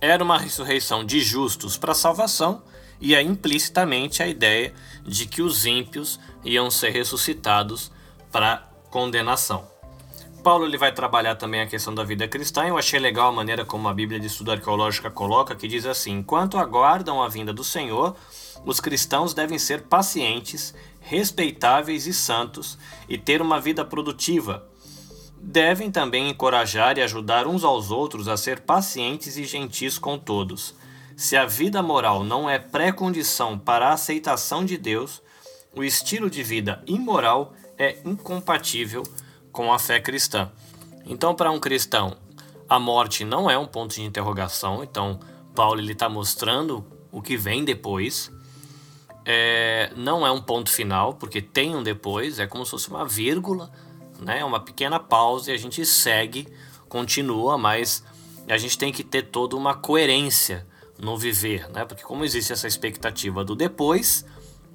era 0.00 0.22
uma 0.22 0.38
ressurreição 0.38 1.04
de 1.04 1.20
justos 1.20 1.76
para 1.76 1.94
salvação 1.94 2.62
e 3.00 3.14
é 3.14 3.22
implicitamente 3.22 4.22
a 4.22 4.26
ideia 4.26 4.72
de 5.04 5.26
que 5.26 5.42
os 5.42 5.66
ímpios 5.66 6.18
iam 6.44 6.70
ser 6.70 6.90
ressuscitados 6.90 7.90
para 8.30 8.68
condenação. 8.90 9.76
Paulo 10.42 10.64
ele 10.64 10.78
vai 10.78 10.92
trabalhar 10.92 11.34
também 11.34 11.60
a 11.60 11.66
questão 11.66 11.92
da 11.92 12.04
vida 12.04 12.28
cristã. 12.28 12.64
Eu 12.64 12.78
achei 12.78 13.00
legal 13.00 13.30
a 13.30 13.32
maneira 13.32 13.64
como 13.64 13.88
a 13.88 13.92
Bíblia 13.92 14.20
de 14.20 14.28
Estudo 14.28 14.52
Arqueológica 14.52 15.10
coloca, 15.10 15.56
que 15.56 15.66
diz 15.66 15.84
assim: 15.84 16.18
enquanto 16.18 16.56
aguardam 16.56 17.20
a 17.20 17.28
vinda 17.28 17.52
do 17.52 17.64
Senhor, 17.64 18.14
os 18.64 18.78
cristãos 18.78 19.34
devem 19.34 19.58
ser 19.58 19.82
pacientes, 19.82 20.72
respeitáveis 21.00 22.06
e 22.06 22.14
santos 22.14 22.78
e 23.08 23.18
ter 23.18 23.42
uma 23.42 23.60
vida 23.60 23.84
produtiva, 23.84 24.68
devem 25.40 25.90
também 25.90 26.28
encorajar 26.28 26.98
e 26.98 27.02
ajudar 27.02 27.46
uns 27.46 27.64
aos 27.64 27.90
outros 27.90 28.28
a 28.28 28.36
ser 28.36 28.60
pacientes 28.60 29.36
e 29.36 29.44
gentis 29.44 29.98
com 29.98 30.18
todos. 30.18 30.74
Se 31.16 31.36
a 31.36 31.46
vida 31.46 31.82
moral 31.82 32.22
não 32.24 32.48
é 32.48 32.58
pré-condição 32.58 33.58
para 33.58 33.88
a 33.88 33.92
aceitação 33.94 34.64
de 34.64 34.76
Deus, 34.76 35.22
o 35.74 35.82
estilo 35.82 36.28
de 36.28 36.42
vida 36.42 36.82
imoral 36.86 37.54
é 37.78 37.98
incompatível 38.04 39.02
com 39.52 39.72
a 39.72 39.78
fé 39.78 40.00
cristã. 40.00 40.50
Então, 41.06 41.34
para 41.34 41.50
um 41.50 41.60
cristão, 41.60 42.16
a 42.68 42.78
morte 42.78 43.24
não 43.24 43.50
é 43.50 43.56
um 43.56 43.66
ponto 43.66 43.94
de 43.94 44.02
interrogação. 44.02 44.82
Então, 44.82 45.20
Paulo 45.54 45.80
está 45.80 46.08
mostrando 46.08 46.84
o 47.10 47.22
que 47.22 47.36
vem 47.36 47.64
depois. 47.64 48.30
É, 49.24 49.90
não 49.96 50.26
é 50.26 50.30
um 50.30 50.40
ponto 50.40 50.70
final, 50.70 51.14
porque 51.14 51.40
tem 51.40 51.74
um 51.74 51.82
depois, 51.82 52.38
é 52.38 52.46
como 52.46 52.64
se 52.64 52.70
fosse 52.72 52.88
uma 52.88 53.06
vírgula 53.06 53.70
né? 54.20 54.44
Uma 54.44 54.60
pequena 54.60 54.98
pausa 54.98 55.50
e 55.50 55.54
a 55.54 55.58
gente 55.58 55.84
segue, 55.84 56.48
continua, 56.88 57.56
mas 57.58 58.04
a 58.48 58.56
gente 58.56 58.78
tem 58.78 58.92
que 58.92 59.02
ter 59.02 59.22
toda 59.22 59.56
uma 59.56 59.74
coerência 59.74 60.66
no 60.98 61.16
viver, 61.16 61.68
né? 61.70 61.84
Porque 61.84 62.02
como 62.02 62.24
existe 62.24 62.52
essa 62.52 62.66
expectativa 62.66 63.44
do 63.44 63.54
depois, 63.54 64.24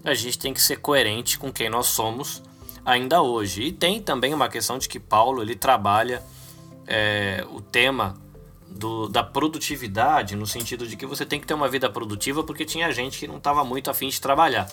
a 0.04 0.14
gente 0.14 0.38
tem 0.38 0.54
que 0.54 0.62
ser 0.62 0.78
coerente 0.78 1.38
com 1.38 1.52
quem 1.52 1.70
nós 1.70 1.88
somos 1.88 2.44
ainda 2.86 3.22
hoje. 3.22 3.64
E 3.64 3.72
tem 3.72 4.02
também 4.02 4.34
uma 4.34 4.50
questão 4.50 4.78
de 4.78 4.88
que 4.88 5.00
Paulo 5.00 5.42
ele 5.42 5.56
trabalha 5.56 6.24
é, 6.88 7.46
o 7.52 7.62
tema 7.62 8.16
do, 8.68 9.08
da 9.08 9.24
produtividade, 9.24 10.36
no 10.36 10.48
sentido 10.48 10.88
de 10.88 10.96
que 10.96 11.06
você 11.06 11.26
tem 11.26 11.40
que 11.40 11.46
ter 11.46 11.54
uma 11.54 11.68
vida 11.68 11.90
produtiva, 11.90 12.44
porque 12.44 12.66
tinha 12.66 12.92
gente 12.92 13.20
que 13.20 13.28
não 13.28 13.38
estava 13.38 13.64
muito 13.64 13.90
afim 13.90 14.10
de 14.10 14.20
trabalhar. 14.20 14.72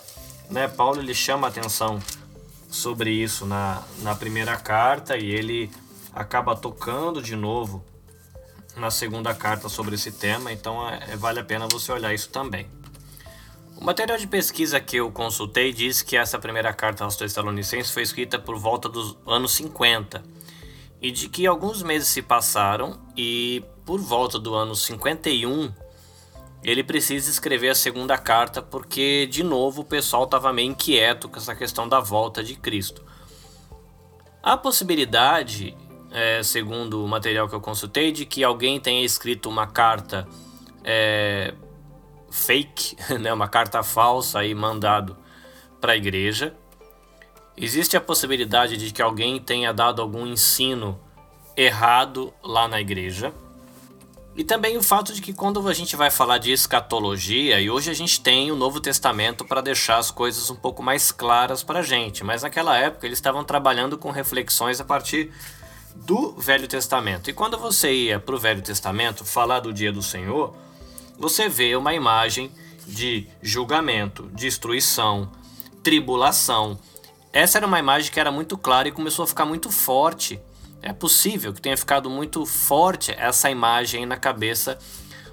Né? 0.49 0.67
Paulo 0.67 0.99
ele 0.99 1.13
chama 1.13 1.47
a 1.47 1.49
atenção 1.49 1.99
sobre 2.69 3.11
isso 3.11 3.45
na, 3.45 3.83
na 4.01 4.15
primeira 4.15 4.55
carta 4.55 5.17
e 5.17 5.29
ele 5.29 5.71
acaba 6.13 6.55
tocando 6.55 7.21
de 7.21 7.35
novo 7.35 7.83
na 8.75 8.91
segunda 8.91 9.33
carta 9.33 9.67
sobre 9.67 9.95
esse 9.95 10.11
tema, 10.11 10.51
então 10.51 10.87
é, 10.87 11.11
é, 11.11 11.15
vale 11.15 11.39
a 11.39 11.43
pena 11.43 11.67
você 11.69 11.91
olhar 11.91 12.13
isso 12.13 12.29
também. 12.29 12.67
O 13.75 13.83
material 13.83 14.17
de 14.17 14.27
pesquisa 14.27 14.79
que 14.79 14.97
eu 14.97 15.11
consultei 15.11 15.73
diz 15.73 16.01
que 16.01 16.15
essa 16.15 16.37
primeira 16.37 16.73
carta 16.73 17.03
aos 17.03 17.15
Tessalonicenses 17.15 17.91
foi 17.91 18.03
escrita 18.03 18.37
por 18.37 18.57
volta 18.57 18.87
dos 18.87 19.17
anos 19.25 19.53
50 19.53 20.23
e 21.01 21.11
de 21.11 21.29
que 21.29 21.47
alguns 21.47 21.81
meses 21.81 22.09
se 22.09 22.21
passaram 22.21 22.99
e 23.15 23.63
por 23.85 23.99
volta 23.99 24.37
do 24.37 24.53
ano 24.53 24.75
51 24.75 25.71
ele 26.63 26.83
precisa 26.83 27.29
escrever 27.29 27.69
a 27.69 27.75
segunda 27.75 28.17
carta 28.17 28.61
porque 28.61 29.25
de 29.27 29.43
novo 29.43 29.81
o 29.81 29.85
pessoal 29.85 30.25
estava 30.25 30.51
meio 30.51 30.69
inquieto 30.71 31.29
com 31.29 31.37
essa 31.37 31.55
questão 31.55 31.87
da 31.87 31.99
volta 31.99 32.43
de 32.43 32.55
Cristo. 32.55 33.03
A 34.41 34.57
possibilidade, 34.57 35.75
é, 36.11 36.41
segundo 36.43 37.03
o 37.03 37.07
material 37.07 37.47
que 37.47 37.55
eu 37.55 37.61
consultei, 37.61 38.11
de 38.11 38.25
que 38.25 38.43
alguém 38.43 38.79
tenha 38.79 39.03
escrito 39.03 39.49
uma 39.49 39.67
carta 39.67 40.27
é, 40.83 41.53
fake, 42.31 42.95
né, 43.19 43.33
uma 43.33 43.47
carta 43.47 43.83
falsa 43.83 44.43
e 44.43 44.53
mandado 44.53 45.17
para 45.79 45.93
a 45.93 45.95
igreja. 45.95 46.55
Existe 47.55 47.97
a 47.97 48.01
possibilidade 48.01 48.77
de 48.77 48.91
que 48.91 49.01
alguém 49.01 49.39
tenha 49.39 49.73
dado 49.73 50.01
algum 50.01 50.25
ensino 50.25 50.99
errado 51.55 52.33
lá 52.41 52.67
na 52.67 52.79
igreja. 52.79 53.33
E 54.39 54.43
também 54.45 54.77
o 54.77 54.81
fato 54.81 55.11
de 55.11 55.21
que 55.21 55.33
quando 55.33 55.67
a 55.67 55.73
gente 55.73 55.97
vai 55.97 56.09
falar 56.09 56.37
de 56.37 56.49
escatologia, 56.49 57.59
e 57.59 57.69
hoje 57.69 57.91
a 57.91 57.93
gente 57.93 58.21
tem 58.21 58.49
o 58.49 58.55
Novo 58.55 58.79
Testamento 58.79 59.43
para 59.43 59.59
deixar 59.59 59.97
as 59.97 60.11
coisas 60.11 60.49
um 60.49 60.55
pouco 60.55 60.81
mais 60.81 61.11
claras 61.11 61.61
para 61.61 61.79
a 61.79 61.83
gente, 61.83 62.23
mas 62.23 62.43
naquela 62.43 62.77
época 62.77 63.05
eles 63.05 63.17
estavam 63.17 63.43
trabalhando 63.43 63.97
com 63.97 64.11
reflexões 64.11 64.79
a 64.79 64.85
partir 64.85 65.29
do 65.93 66.31
Velho 66.37 66.69
Testamento. 66.69 67.29
E 67.29 67.33
quando 67.33 67.57
você 67.57 67.91
ia 67.91 68.17
para 68.17 68.33
o 68.33 68.39
Velho 68.39 68.61
Testamento 68.61 69.25
falar 69.25 69.59
do 69.59 69.73
dia 69.73 69.91
do 69.91 70.01
Senhor, 70.01 70.55
você 71.17 71.49
vê 71.49 71.75
uma 71.75 71.93
imagem 71.93 72.49
de 72.87 73.27
julgamento, 73.41 74.29
destruição, 74.33 75.29
tribulação. 75.83 76.79
Essa 77.33 77.57
era 77.57 77.67
uma 77.67 77.77
imagem 77.77 78.09
que 78.09 78.21
era 78.21 78.31
muito 78.31 78.57
clara 78.57 78.87
e 78.87 78.93
começou 78.93 79.23
a 79.23 79.27
ficar 79.27 79.43
muito 79.43 79.69
forte. 79.69 80.39
É 80.81 80.93
possível 80.93 81.53
que 81.53 81.61
tenha 81.61 81.75
ficado 81.77 82.09
muito 82.09 82.45
forte 82.45 83.11
essa 83.11 83.49
imagem 83.49 84.05
na 84.05 84.17
cabeça 84.17 84.77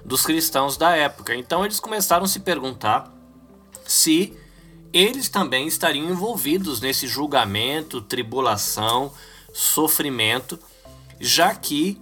dos 0.03 0.25
cristãos 0.25 0.77
da 0.77 0.95
época. 0.95 1.35
Então 1.35 1.63
eles 1.63 1.79
começaram 1.79 2.25
a 2.25 2.27
se 2.27 2.39
perguntar 2.39 3.13
se 3.85 4.37
eles 4.93 5.29
também 5.29 5.67
estariam 5.67 6.09
envolvidos 6.09 6.81
nesse 6.81 7.07
julgamento, 7.07 8.01
tribulação, 8.01 9.11
sofrimento, 9.53 10.59
já 11.19 11.53
que 11.53 12.01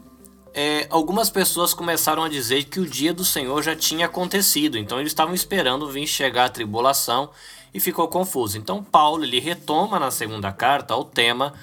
é, 0.54 0.88
algumas 0.90 1.30
pessoas 1.30 1.74
começaram 1.74 2.24
a 2.24 2.30
dizer 2.30 2.64
que 2.66 2.80
o 2.80 2.90
dia 2.90 3.14
do 3.14 3.26
Senhor 3.26 3.62
já 3.62 3.76
tinha 3.76 4.06
acontecido, 4.06 4.78
então 4.78 5.00
eles 5.00 5.12
estavam 5.12 5.36
esperando 5.36 5.90
vir 5.92 6.08
chegar 6.08 6.46
a 6.46 6.50
tribulação 6.50 7.30
e 7.74 7.80
ficou 7.80 8.08
confuso. 8.08 8.58
Então 8.58 8.84
Paulo 8.84 9.24
ele 9.24 9.40
retoma 9.40 10.00
na 10.00 10.12
segunda 10.12 10.52
carta 10.52 10.96
o 10.96 11.04
tema 11.04 11.54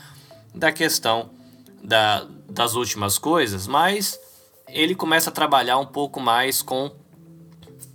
da 0.54 0.70
questão 0.70 1.30
da, 1.82 2.26
das 2.48 2.74
últimas 2.74 3.18
coisas, 3.18 3.66
mas 3.66 4.18
ele 4.68 4.94
começa 4.94 5.30
a 5.30 5.32
trabalhar 5.32 5.78
um 5.78 5.86
pouco 5.86 6.20
mais 6.20 6.62
com 6.62 6.90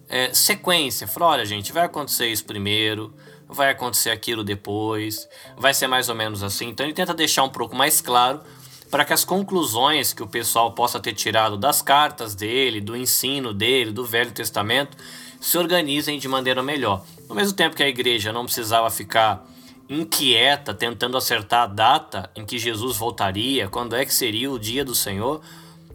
é, 0.09 0.33
sequência. 0.33 1.07
Fala, 1.07 1.27
olha 1.27 1.45
gente, 1.45 1.71
vai 1.71 1.85
acontecer 1.85 2.27
isso 2.27 2.45
primeiro, 2.45 3.13
vai 3.47 3.71
acontecer 3.71 4.09
aquilo 4.09 4.43
depois, 4.43 5.27
vai 5.57 5.73
ser 5.73 5.87
mais 5.87 6.09
ou 6.09 6.15
menos 6.15 6.43
assim. 6.43 6.69
Então 6.69 6.85
ele 6.85 6.93
tenta 6.93 7.13
deixar 7.13 7.43
um 7.43 7.49
pouco 7.49 7.75
mais 7.75 8.01
claro 8.01 8.41
para 8.89 9.03
que 9.03 9.13
as 9.13 9.25
conclusões 9.25 10.13
que 10.13 10.23
o 10.23 10.27
pessoal 10.27 10.71
possa 10.71 10.99
ter 10.99 11.13
tirado 11.13 11.57
das 11.57 11.81
cartas 11.81 12.35
dele, 12.35 12.79
do 12.79 12.95
ensino 12.95 13.53
dele, 13.53 13.91
do 13.91 14.05
Velho 14.05 14.31
Testamento, 14.31 14.97
se 15.39 15.57
organizem 15.57 16.17
de 16.17 16.27
maneira 16.27 16.63
melhor. 16.63 17.05
No 17.27 17.35
mesmo 17.35 17.55
tempo 17.55 17.75
que 17.75 17.83
a 17.83 17.87
igreja 17.87 18.31
não 18.31 18.45
precisava 18.45 18.89
ficar 18.89 19.45
inquieta 19.89 20.73
tentando 20.73 21.17
acertar 21.17 21.63
a 21.63 21.67
data 21.67 22.29
em 22.35 22.45
que 22.45 22.59
Jesus 22.59 22.97
voltaria, 22.97 23.67
quando 23.67 23.95
é 23.95 24.05
que 24.05 24.13
seria 24.13 24.51
o 24.51 24.59
dia 24.59 24.83
do 24.83 24.93
Senhor, 24.93 25.41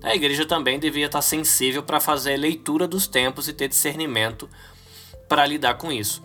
a 0.03 0.15
igreja 0.15 0.45
também 0.45 0.79
devia 0.79 1.07
estar 1.07 1.23
sensível 1.23 1.83
para 1.83 2.01
fazer 2.01 2.35
a 2.35 2.39
leitura 2.39 2.89
dos 2.89 3.07
tempos 3.07 3.49
e 3.49 3.53
ter 3.53 3.69
discernimento 3.69 4.49
para 5.29 5.47
lidar 5.47 5.75
com 5.75 5.93
isso. 5.93 6.23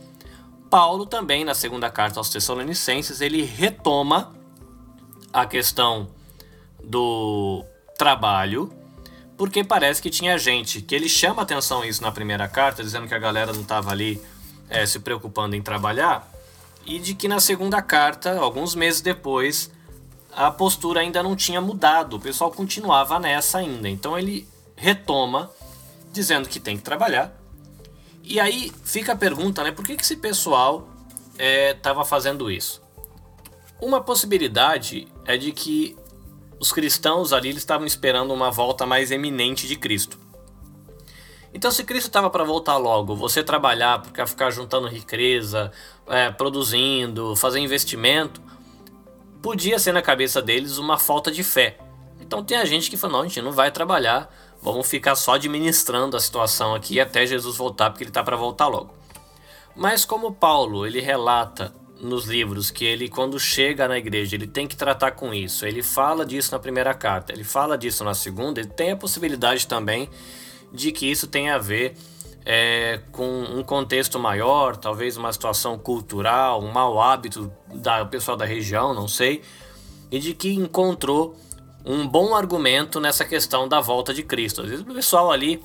Paulo 0.70 1.06
também, 1.06 1.46
na 1.46 1.54
segunda 1.54 1.90
carta 1.90 2.20
aos 2.20 2.30
Tessalonicenses, 2.30 3.22
ele 3.22 3.44
retoma 3.44 4.34
a 5.32 5.46
questão 5.46 6.10
do 6.84 7.64
trabalho, 7.98 8.74
porque 9.38 9.64
parece 9.64 10.02
que 10.02 10.10
tinha 10.10 10.38
gente 10.38 10.82
que 10.82 10.96
ele 10.96 11.08
chama 11.08 11.44
atenção 11.44 11.86
isso 11.86 12.02
na 12.02 12.12
primeira 12.12 12.48
carta, 12.48 12.84
dizendo 12.84 13.08
que 13.08 13.14
a 13.14 13.20
galera 13.20 13.54
não 13.54 13.62
estava 13.62 13.92
ali 13.92 14.22
é, 14.70 14.86
se 14.86 15.00
preocupando 15.00 15.56
em 15.56 15.62
trabalhar, 15.62 16.30
e 16.88 17.00
de 17.00 17.14
que 17.14 17.28
na 17.28 17.40
segunda 17.42 17.82
carta, 17.82 18.40
alguns 18.40 18.74
meses 18.74 19.02
depois, 19.02 19.70
a 20.32 20.50
postura 20.50 21.02
ainda 21.02 21.22
não 21.22 21.36
tinha 21.36 21.60
mudado, 21.60 22.16
o 22.16 22.20
pessoal 22.20 22.50
continuava 22.50 23.20
nessa 23.20 23.58
ainda. 23.58 23.90
Então 23.90 24.18
ele 24.18 24.48
retoma, 24.76 25.52
dizendo 26.14 26.48
que 26.48 26.62
tem 26.62 26.78
que 26.78 26.84
trabalhar. 26.84 27.38
E 28.24 28.40
aí 28.40 28.72
fica 28.84 29.14
a 29.14 29.16
pergunta, 29.16 29.64
né? 29.64 29.72
Por 29.72 29.86
que, 29.86 29.98
que 29.98 30.04
esse 30.04 30.16
pessoal 30.16 30.88
estava 31.38 32.02
é, 32.02 32.06
fazendo 32.06 32.50
isso? 32.50 32.82
Uma 33.82 34.02
possibilidade 34.02 35.08
é 35.26 35.38
de 35.38 35.52
que 35.52 35.96
os 36.60 36.72
cristãos 36.72 37.34
ali 37.34 37.50
estavam 37.50 37.86
esperando 37.86 38.34
uma 38.34 38.50
volta 38.50 38.86
mais 38.86 39.12
eminente 39.12 39.68
de 39.68 39.76
Cristo. 39.76 40.18
Então, 41.54 41.72
se 41.72 41.84
Cristo 41.84 42.08
estava 42.08 42.30
para 42.30 42.44
voltar 42.44 42.78
logo, 42.78 43.16
você 43.16 43.44
trabalhar 43.44 44.02
para 44.02 44.28
ficar 44.28 44.52
juntando 44.52 44.88
riqueza, 44.88 45.72
é, 46.08 46.30
produzindo, 46.30 47.36
fazer 47.36 47.60
investimento, 47.60 48.42
podia 49.42 49.80
ser 49.80 49.94
na 49.94 50.02
cabeça 50.02 50.42
deles 50.42 50.78
uma 50.78 50.98
falta 50.98 51.32
de 51.32 51.44
fé. 51.44 51.78
Então, 52.20 52.44
tem 52.44 52.58
a 52.58 52.66
gente 52.66 52.90
que 52.90 52.98
fala: 52.98 53.14
não, 53.14 53.20
a 53.22 53.28
gente 53.28 53.42
não 53.42 53.52
vai 53.52 53.72
trabalhar, 53.72 54.32
vamos 54.62 54.88
ficar 54.88 55.16
só 55.16 55.36
administrando 55.36 56.18
a 56.18 56.20
situação 56.20 56.76
aqui 56.76 57.00
até 57.00 57.26
Jesus 57.26 57.56
voltar, 57.56 57.90
porque 57.90 58.04
ele 58.04 58.10
está 58.10 58.24
para 58.24 58.36
voltar 58.36 58.68
logo. 58.68 58.94
Mas, 59.76 60.04
como 60.04 60.34
Paulo 60.34 60.86
ele 60.86 61.00
relata 61.00 61.74
nos 62.00 62.26
livros 62.26 62.70
que 62.70 62.86
ele, 62.86 63.10
quando 63.10 63.40
chega 63.40 63.88
na 63.88 63.98
igreja, 63.98 64.36
ele 64.36 64.48
tem 64.48 64.68
que 64.68 64.76
tratar 64.76 65.12
com 65.12 65.34
isso. 65.34 65.66
Ele 65.66 65.82
fala 65.82 66.26
disso 66.26 66.52
na 66.52 66.60
primeira 66.60 66.94
carta, 66.94 67.34
ele 67.34 67.44
fala 67.44 67.78
disso 67.78 68.04
na 68.04 68.14
segunda, 68.14 68.60
ele 68.60 68.70
tem 68.70 68.92
a 68.92 68.98
possibilidade 68.98 69.66
também 69.68 70.10
de 70.72 70.92
que 70.92 71.10
isso 71.10 71.28
tenha 71.28 71.56
a 71.56 71.58
ver 71.58 71.96
é, 72.46 73.02
com 73.12 73.44
um 73.44 73.62
contexto 73.62 74.18
maior, 74.18 74.78
talvez 74.78 75.18
uma 75.18 75.34
situação 75.34 75.78
cultural, 75.78 76.64
um 76.64 76.72
mau 76.72 77.02
hábito 77.02 77.52
da 77.74 78.06
pessoal 78.06 78.38
da 78.38 78.46
região, 78.46 78.94
não 78.94 79.08
sei, 79.08 79.42
e 80.10 80.18
de 80.18 80.34
que 80.34 80.54
encontrou 80.54 81.36
um 81.86 82.08
bom 82.08 82.36
argumento 82.36 83.00
nessa 83.00 83.26
questão 83.26 83.68
da 83.68 83.82
volta 83.82 84.14
de 84.14 84.24
Cristo. 84.24 84.62
Às 84.62 84.70
vezes 84.70 84.86
o 84.86 84.94
pessoal 84.94 85.32
ali 85.32 85.62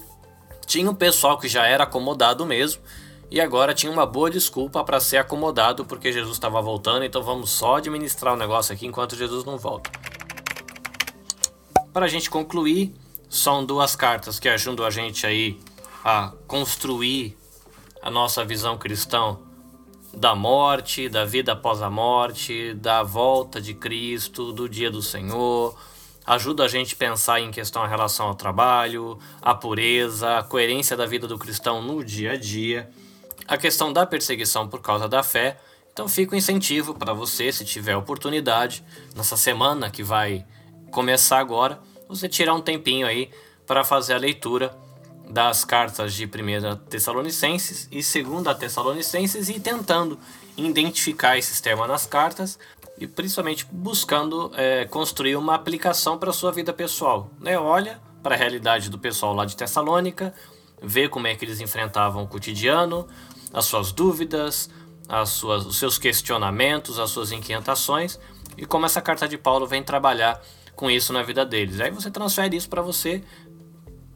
tinha 0.66 0.90
um 0.90 0.94
pessoal 0.94 1.38
que 1.38 1.48
já 1.48 1.66
era 1.66 1.84
acomodado 1.84 2.44
mesmo 2.44 2.82
e 3.30 3.40
agora 3.40 3.72
tinha 3.72 3.90
uma 3.90 4.04
boa 4.04 4.28
desculpa 4.28 4.82
para 4.84 5.00
ser 5.00 5.18
acomodado 5.18 5.84
porque 5.84 6.12
Jesus 6.12 6.32
estava 6.32 6.60
voltando, 6.60 7.04
então 7.04 7.22
vamos 7.22 7.50
só 7.50 7.76
administrar 7.76 8.34
o 8.34 8.36
negócio 8.36 8.74
aqui 8.74 8.86
enquanto 8.86 9.16
Jesus 9.16 9.44
não 9.44 9.56
volta. 9.56 9.90
Para 11.92 12.06
a 12.06 12.08
gente 12.08 12.28
concluir, 12.28 12.92
são 13.32 13.64
duas 13.64 13.96
cartas 13.96 14.38
que 14.38 14.48
ajudam 14.48 14.84
a 14.84 14.90
gente 14.90 15.26
aí 15.26 15.58
a 16.04 16.32
construir 16.46 17.36
a 18.02 18.10
nossa 18.10 18.44
visão 18.44 18.76
cristã 18.76 19.38
da 20.12 20.34
morte, 20.34 21.08
da 21.08 21.24
vida 21.24 21.52
após 21.52 21.80
a 21.80 21.88
morte, 21.88 22.74
da 22.74 23.02
volta 23.02 23.60
de 23.60 23.72
Cristo, 23.72 24.52
do 24.52 24.68
dia 24.68 24.90
do 24.90 25.00
Senhor. 25.00 25.74
Ajuda 26.26 26.64
a 26.64 26.68
gente 26.68 26.94
a 26.94 26.98
pensar 26.98 27.40
em 27.40 27.50
questão 27.50 27.86
em 27.86 27.88
relação 27.88 28.26
ao 28.28 28.34
trabalho, 28.34 29.18
a 29.40 29.54
pureza, 29.54 30.38
a 30.38 30.42
coerência 30.42 30.94
da 30.96 31.06
vida 31.06 31.26
do 31.26 31.38
cristão 31.38 31.80
no 31.82 32.04
dia 32.04 32.32
a 32.32 32.36
dia 32.36 32.90
a 33.46 33.56
questão 33.56 33.92
da 33.92 34.06
perseguição 34.06 34.68
por 34.68 34.80
causa 34.80 35.08
da 35.08 35.22
fé. 35.22 35.58
Então 35.92 36.08
fica 36.08 36.32
o 36.32 36.34
um 36.34 36.38
incentivo 36.38 36.94
para 36.94 37.12
você, 37.12 37.52
se 37.52 37.64
tiver 37.64 37.96
oportunidade, 37.96 38.84
nessa 39.14 39.36
semana 39.36 39.90
que 39.90 40.02
vai 40.02 40.46
começar 40.90 41.38
agora, 41.38 41.78
você 42.08 42.28
tirar 42.28 42.54
um 42.54 42.60
tempinho 42.60 43.06
aí 43.06 43.30
para 43.66 43.84
fazer 43.84 44.14
a 44.14 44.18
leitura 44.18 44.76
das 45.28 45.64
cartas 45.64 46.12
de 46.14 46.26
1 46.26 46.76
Tessalonicenses 46.88 47.88
e 47.90 48.22
2 48.22 48.56
Tessalonicenses 48.58 49.48
e 49.48 49.58
tentando 49.58 50.18
identificar 50.56 51.38
esse 51.38 51.62
tema 51.62 51.86
nas 51.86 52.06
cartas 52.06 52.58
e 52.98 53.06
principalmente 53.06 53.66
buscando 53.70 54.52
é, 54.54 54.84
construir 54.84 55.36
uma 55.36 55.54
aplicação 55.54 56.18
para 56.18 56.30
a 56.30 56.32
sua 56.32 56.52
vida 56.52 56.72
pessoal. 56.72 57.30
Né? 57.40 57.58
Olha 57.58 58.00
para 58.22 58.34
a 58.34 58.38
realidade 58.38 58.90
do 58.90 58.98
pessoal 58.98 59.34
lá 59.34 59.44
de 59.44 59.56
Tessalônica, 59.56 60.34
vê 60.82 61.08
como 61.08 61.26
é 61.26 61.34
que 61.34 61.44
eles 61.44 61.60
enfrentavam 61.60 62.24
o 62.24 62.28
cotidiano, 62.28 63.08
as 63.52 63.64
suas 63.64 63.90
dúvidas, 63.90 64.68
as 65.08 65.30
suas, 65.30 65.66
os 65.66 65.78
seus 65.78 65.98
questionamentos, 65.98 66.98
as 66.98 67.10
suas 67.10 67.32
inquietações 67.32 68.18
e 68.56 68.66
como 68.66 68.86
essa 68.86 69.00
carta 69.00 69.26
de 69.26 69.38
Paulo 69.38 69.66
vem 69.66 69.82
trabalhar 69.82 70.40
com 70.82 70.90
isso 70.90 71.12
na 71.12 71.22
vida 71.22 71.46
deles. 71.46 71.78
Aí 71.78 71.92
você 71.92 72.10
transfere 72.10 72.56
isso 72.56 72.68
para 72.68 72.82
você, 72.82 73.22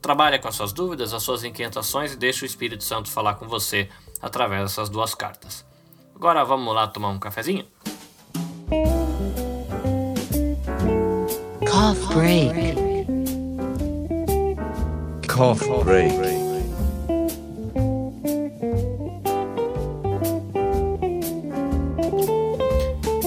trabalha 0.03 0.37
com 0.37 0.49
as 0.49 0.57
suas 0.57 0.73
dúvidas, 0.73 1.15
as 1.15 1.23
suas 1.23 1.45
inquietações 1.45 2.13
e 2.13 2.17
deixa 2.17 2.45
o 2.45 2.47
Espírito 2.47 2.83
Santo 2.83 3.09
falar 3.09 3.35
com 3.35 3.47
você 3.47 3.89
através 4.21 4.63
dessas 4.63 4.89
duas 4.89 5.15
cartas. 5.15 5.65
Agora 6.13 6.45
vamos 6.45 6.75
lá 6.75 6.89
tomar 6.89 7.11
um 7.11 7.21
cafezinho? 7.21 7.65
Cough 11.71 12.15
break. 12.15 13.07
Cough 15.33 15.85
break. 15.85 16.17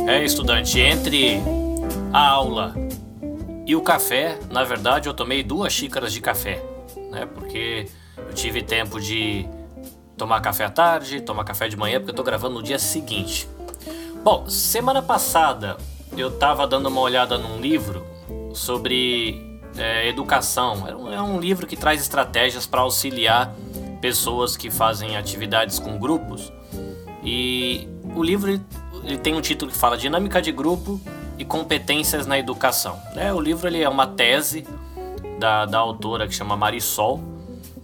É, 0.10 0.25
estudante, 0.25 0.78
entre 0.82 1.41
a 2.12 2.28
aula 2.28 2.88
e 3.69 3.75
o 3.75 3.82
café, 3.84 4.39
na 4.49 4.63
verdade, 4.63 5.08
eu 5.08 5.13
tomei 5.13 5.43
duas 5.43 5.71
xícaras 5.71 6.12
de 6.12 6.19
café, 6.19 6.60
né? 7.12 7.27
Porque 7.27 7.86
eu 8.17 8.34
tive 8.34 8.63
tempo 8.63 8.99
de 8.99 9.45
tomar 10.17 10.41
café 10.41 10.65
à 10.65 10.71
tarde, 10.71 11.21
tomar 11.21 11.43
café 11.43 11.67
de 11.67 11.77
manhã, 11.77 11.99
porque 11.99 12.10
eu 12.10 12.15
tô 12.15 12.23
gravando 12.23 12.55
no 12.55 12.63
dia 12.63 12.79
seguinte. 12.79 13.47
Bom, 14.23 14.49
semana 14.49 15.03
passada 15.03 15.77
eu 16.17 16.32
tava 16.32 16.65
dando 16.65 16.88
uma 16.88 16.99
olhada 16.99 17.38
num 17.38 17.62
livro 17.62 18.03
sobre 18.55 19.62
é, 19.77 20.10
educação. 20.10 20.88
É 20.88 20.95
um, 20.95 21.13
é 21.13 21.21
um 21.21 21.39
livro 21.39 21.67
que 21.67 21.77
traz 21.77 22.01
estratégias 22.01 22.65
para 22.65 22.82
auxiliar 22.82 23.53
pessoas 24.01 24.58
que 24.58 24.71
fazem 24.71 25.15
atividades 25.15 25.77
com 25.77 25.99
grupos. 25.99 26.51
E 27.23 27.88
o 28.15 28.23
livro 28.23 28.60
ele 29.03 29.17
tem 29.19 29.36
um 29.36 29.41
título 29.41 29.69
que 29.69 29.77
fala 29.77 29.95
Dinâmica 29.95 30.41
de 30.41 30.51
Grupo 30.51 30.99
e 31.39 31.45
Competências 31.45 32.28
na 32.28 32.38
Educação. 32.38 32.99
Né? 33.15 33.34
O 33.34 33.39
livro 33.39 33.67
ele 33.67 33.82
é 33.82 33.88
uma 33.88 34.06
tese 34.06 34.67
da, 35.39 35.65
da 35.65 35.80
autora 35.80 36.28
que 36.28 36.36
chama 36.36 36.58
Marisol 36.58 37.21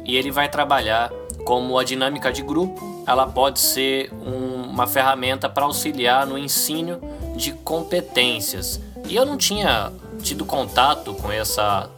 e 0.04 0.18
ele 0.18 0.30
vai 0.30 0.50
trabalhar 0.50 1.10
como 1.46 1.80
a 1.80 1.84
dinâmica 1.84 2.32
de 2.34 2.41
grupo 2.41 3.04
ela 3.08 3.26
pode 3.26 3.60
ser 3.60 4.12
um, 4.13 4.63
uma 4.63 4.86
ferramenta 4.86 5.48
para 5.48 5.63
auxiliar 5.63 6.28
no 6.28 6.38
ensino 6.38 7.00
de 7.36 7.54
competências. 7.54 8.82
E 9.08 9.15
eu 9.15 9.26
não 9.26 9.38
tinha 9.38 9.91
tido 10.22 10.44
contato 10.44 11.13
com 11.13 11.32
essa 11.32 11.89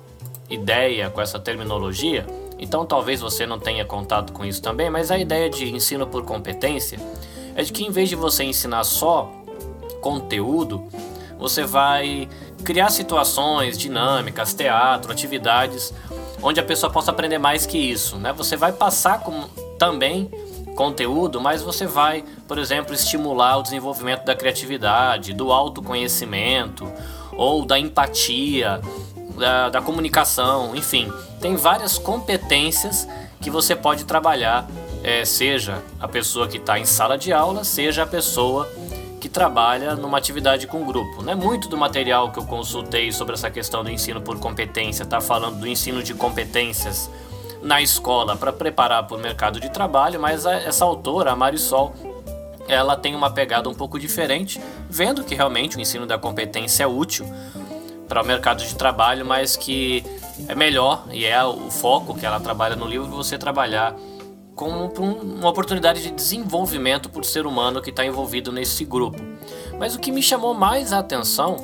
ideia, 0.50 1.10
com 1.10 1.22
essa 1.22 1.40
terminologia, 1.40 2.28
então 2.60 2.86
talvez 2.86 3.22
você 3.22 3.46
não 3.46 3.58
tenha 3.58 3.86
contato 3.86 4.34
com 4.34 4.46
isso 4.46 4.62
também, 4.62 4.90
mas 4.90 5.12
a 5.12 5.18
ideia 5.18 5.50
de 5.50 5.74
ensino 5.74 6.06
por 6.06 6.24
competência 6.24 7.00
é 7.56 7.64
de 7.64 7.72
que 7.72 7.86
em 7.86 7.90
vez 7.90 8.10
de 8.10 8.16
você 8.16 8.44
ensinar 8.44 8.84
só 8.84 9.32
conteúdo, 10.02 10.84
você 11.38 11.64
vai 11.64 12.28
criar 12.64 12.90
situações 12.90 13.78
dinâmicas, 13.78 14.54
teatro, 14.54 15.12
atividades 15.12 15.94
onde 16.42 16.60
a 16.60 16.64
pessoa 16.64 16.92
possa 16.92 17.12
aprender 17.12 17.38
mais 17.38 17.66
que 17.66 17.78
isso, 17.78 18.18
né? 18.18 18.34
Você 18.34 18.56
vai 18.56 18.72
passar 18.72 19.20
com, 19.22 19.44
também 19.78 20.30
conteúdo, 20.76 21.42
mas 21.42 21.62
você 21.62 21.88
vai, 21.88 22.24
por 22.48 22.60
exemplo, 22.60 22.94
estimular 22.94 23.58
o 23.58 23.64
desenvolvimento 23.64 24.26
da 24.26 24.36
criatividade, 24.36 25.34
do 25.34 25.52
autoconhecimento 25.52 26.92
ou 27.36 27.66
da 27.66 27.80
empatia, 27.80 28.80
da, 29.36 29.70
da 29.70 29.82
comunicação, 29.82 30.76
enfim, 30.76 31.12
tem 31.42 31.56
várias 31.56 31.98
competências 31.98 33.08
que 33.42 33.50
você 33.50 33.76
pode 33.76 34.06
trabalhar 34.06 34.68
é, 35.04 35.24
seja 35.26 35.82
a 36.00 36.08
pessoa 36.08 36.48
que 36.48 36.58
está 36.58 36.80
em 36.80 36.86
sala 36.86 37.18
de 37.18 37.32
aula, 37.32 37.64
seja 37.64 38.04
a 38.04 38.08
pessoa 38.08 38.70
que 39.20 39.28
trabalha 39.28 39.96
numa 39.96 40.18
atividade 40.18 40.68
com 40.68 40.86
grupo. 40.86 41.22
Não 41.22 41.34
é 41.34 41.36
muito 41.36 41.68
do 41.68 41.78
material 41.78 42.32
que 42.32 42.40
eu 42.40 42.46
consultei 42.46 43.12
sobre 43.12 43.34
essa 43.34 43.50
questão 43.50 43.84
do 43.84 43.90
ensino 43.90 44.22
por 44.22 44.40
competência, 44.40 45.04
está 45.04 45.20
falando 45.20 45.60
do 45.60 45.68
ensino 45.68 46.04
de 46.04 46.14
competências 46.14 47.10
na 47.62 47.82
escola 47.82 48.36
para 48.36 48.54
preparar 48.54 49.08
para 49.08 49.18
o 49.18 49.20
mercado 49.20 49.60
de 49.60 49.70
trabalho, 49.70 50.20
mas 50.20 50.46
a, 50.46 50.54
essa 50.54 50.86
autora, 50.86 51.32
a 51.32 51.36
Marisol, 51.36 51.94
ela 52.68 52.96
tem 52.96 53.16
uma 53.16 53.32
pegada 53.32 53.68
um 53.70 53.74
pouco 53.74 54.00
diferente, 54.00 54.62
vendo 54.90 55.24
que 55.24 55.34
realmente 55.34 55.78
o 55.78 55.82
ensino 55.82 56.06
da 56.06 56.18
competência 56.18 56.84
é 56.84 56.88
útil 56.88 57.26
para 58.08 58.22
o 58.22 58.26
mercado 58.26 58.64
de 58.64 58.76
trabalho, 58.76 59.26
mas 59.26 59.56
que 59.56 60.04
é 60.48 60.54
melhor 60.54 61.06
e 61.12 61.26
é 61.26 61.44
o 61.44 61.72
foco 61.72 62.14
que 62.14 62.26
ela 62.26 62.40
trabalha 62.40 62.76
no 62.76 62.86
livro 62.86 63.08
você 63.08 63.38
trabalhar 63.38 63.96
como 64.58 64.92
uma 65.22 65.50
oportunidade 65.50 66.02
de 66.02 66.10
desenvolvimento 66.10 67.10
por 67.12 67.24
ser 67.24 67.46
humano 67.46 67.80
que 67.80 67.92
está 67.92 68.04
envolvido 68.04 68.52
nesse 68.52 68.84
grupo. 68.84 69.22
Mas 69.78 69.94
o 69.96 70.00
que 70.00 70.12
me 70.12 70.22
chamou 70.22 70.56
mais 70.56 70.92
a 70.92 70.98
atenção 70.98 71.64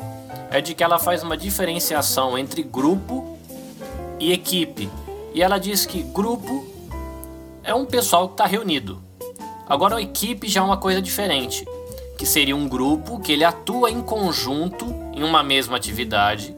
é 0.52 0.62
de 0.62 0.76
que 0.76 0.84
ela 0.84 1.00
faz 1.00 1.24
uma 1.24 1.36
diferenciação 1.36 2.38
entre 2.38 2.62
grupo 2.62 3.36
e 4.20 4.32
equipe. 4.32 4.88
E 5.34 5.42
ela 5.42 5.58
diz 5.58 5.88
que 5.88 6.04
grupo 6.04 6.64
é 7.64 7.74
um 7.74 7.84
pessoal 7.84 8.28
que 8.28 8.36
está 8.36 8.46
reunido. 8.46 9.02
Agora 9.68 9.96
a 9.96 10.02
equipe 10.02 10.48
já 10.48 10.62
é 10.62 10.64
uma 10.64 10.78
coisa 10.78 11.02
diferente, 11.02 11.66
que 12.16 12.28
seria 12.28 12.56
um 12.56 12.70
grupo 12.70 13.20
que 13.20 13.32
ele 13.32 13.44
atua 13.44 13.90
em 13.90 14.04
conjunto 14.04 14.86
em 15.14 15.24
uma 15.24 15.42
mesma 15.42 15.78
atividade. 15.78 16.56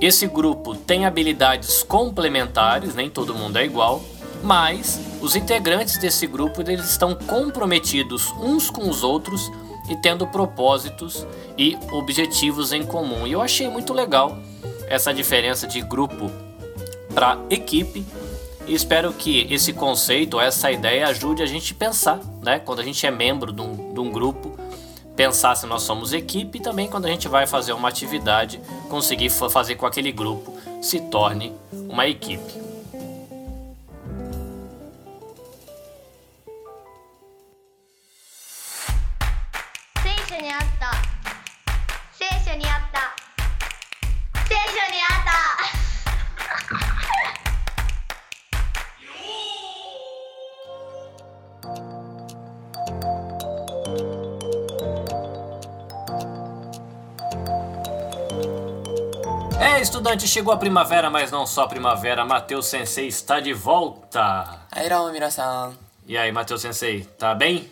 Esse 0.00 0.26
grupo 0.26 0.74
tem 0.74 1.04
habilidades 1.04 1.82
complementares, 1.82 2.94
nem 2.94 3.10
todo 3.10 3.34
mundo 3.34 3.58
é 3.58 3.66
igual, 3.66 4.02
mas 4.42 5.00
os 5.20 5.36
integrantes 5.36 5.98
desse 5.98 6.26
grupo 6.26 6.60
eles 6.62 6.90
estão 6.90 7.14
comprometidos 7.14 8.32
uns 8.40 8.70
com 8.70 8.88
os 8.88 9.02
outros 9.02 9.50
e 9.88 9.96
tendo 9.96 10.26
propósitos 10.26 11.26
e 11.56 11.76
objetivos 11.90 12.72
em 12.72 12.84
comum. 12.84 13.26
E 13.26 13.32
eu 13.32 13.40
achei 13.40 13.68
muito 13.68 13.92
legal 13.92 14.38
essa 14.88 15.12
diferença 15.12 15.66
de 15.66 15.80
grupo 15.80 16.30
para 17.14 17.38
equipe 17.50 18.04
e 18.66 18.74
espero 18.74 19.12
que 19.12 19.46
esse 19.50 19.72
conceito, 19.72 20.40
essa 20.40 20.70
ideia 20.70 21.08
ajude 21.08 21.42
a 21.42 21.46
gente 21.46 21.72
a 21.72 21.76
pensar, 21.76 22.20
né? 22.42 22.58
Quando 22.58 22.80
a 22.80 22.84
gente 22.84 23.04
é 23.06 23.10
membro 23.10 23.52
de 23.52 23.60
um, 23.60 23.92
de 23.92 24.00
um 24.00 24.10
grupo, 24.10 24.56
pensar 25.16 25.56
se 25.56 25.66
nós 25.66 25.82
somos 25.82 26.12
equipe 26.12 26.58
e 26.58 26.60
também 26.60 26.88
quando 26.88 27.06
a 27.06 27.08
gente 27.08 27.28
vai 27.28 27.46
fazer 27.46 27.72
uma 27.72 27.88
atividade, 27.88 28.60
conseguir 28.88 29.30
fazer 29.30 29.74
com 29.74 29.86
que 29.86 29.86
aquele 29.86 30.12
grupo 30.12 30.56
se 30.80 31.00
torne 31.00 31.52
uma 31.72 32.06
equipe. 32.06 32.71
Chegou 60.32 60.54
a 60.54 60.56
primavera, 60.56 61.10
mas 61.10 61.30
não 61.30 61.46
só 61.46 61.64
a 61.64 61.68
primavera. 61.68 62.24
Matheus 62.24 62.66
Sensei 62.66 63.06
está 63.06 63.38
de 63.38 63.52
volta. 63.52 64.66
Aí, 64.70 64.88
E 66.06 66.16
aí, 66.16 66.32
Matheus 66.32 66.62
Sensei, 66.62 67.04
tá 67.18 67.34
bem? 67.34 67.70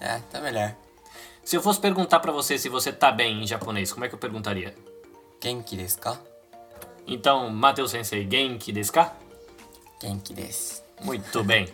É, 0.00 0.20
tá 0.30 0.40
melhor. 0.40 0.72
Se 1.44 1.56
eu 1.56 1.60
fosse 1.60 1.80
perguntar 1.80 2.20
para 2.20 2.30
você 2.30 2.56
se 2.58 2.68
você 2.68 2.92
tá 2.92 3.10
bem 3.10 3.42
em 3.42 3.46
japonês, 3.46 3.92
como 3.92 4.04
é 4.04 4.08
que 4.08 4.14
eu 4.14 4.20
perguntaria? 4.20 4.72
Genki 5.42 5.76
desu 5.76 5.98
ka? 5.98 6.16
Então, 7.08 7.50
Matheus 7.50 7.90
Sensei, 7.90 8.24
genki 8.30 8.70
desu 8.70 8.92
ka? 8.92 9.12
Genki 10.00 10.32
desu. 10.32 10.82
Muito 11.02 11.42
bem. 11.42 11.68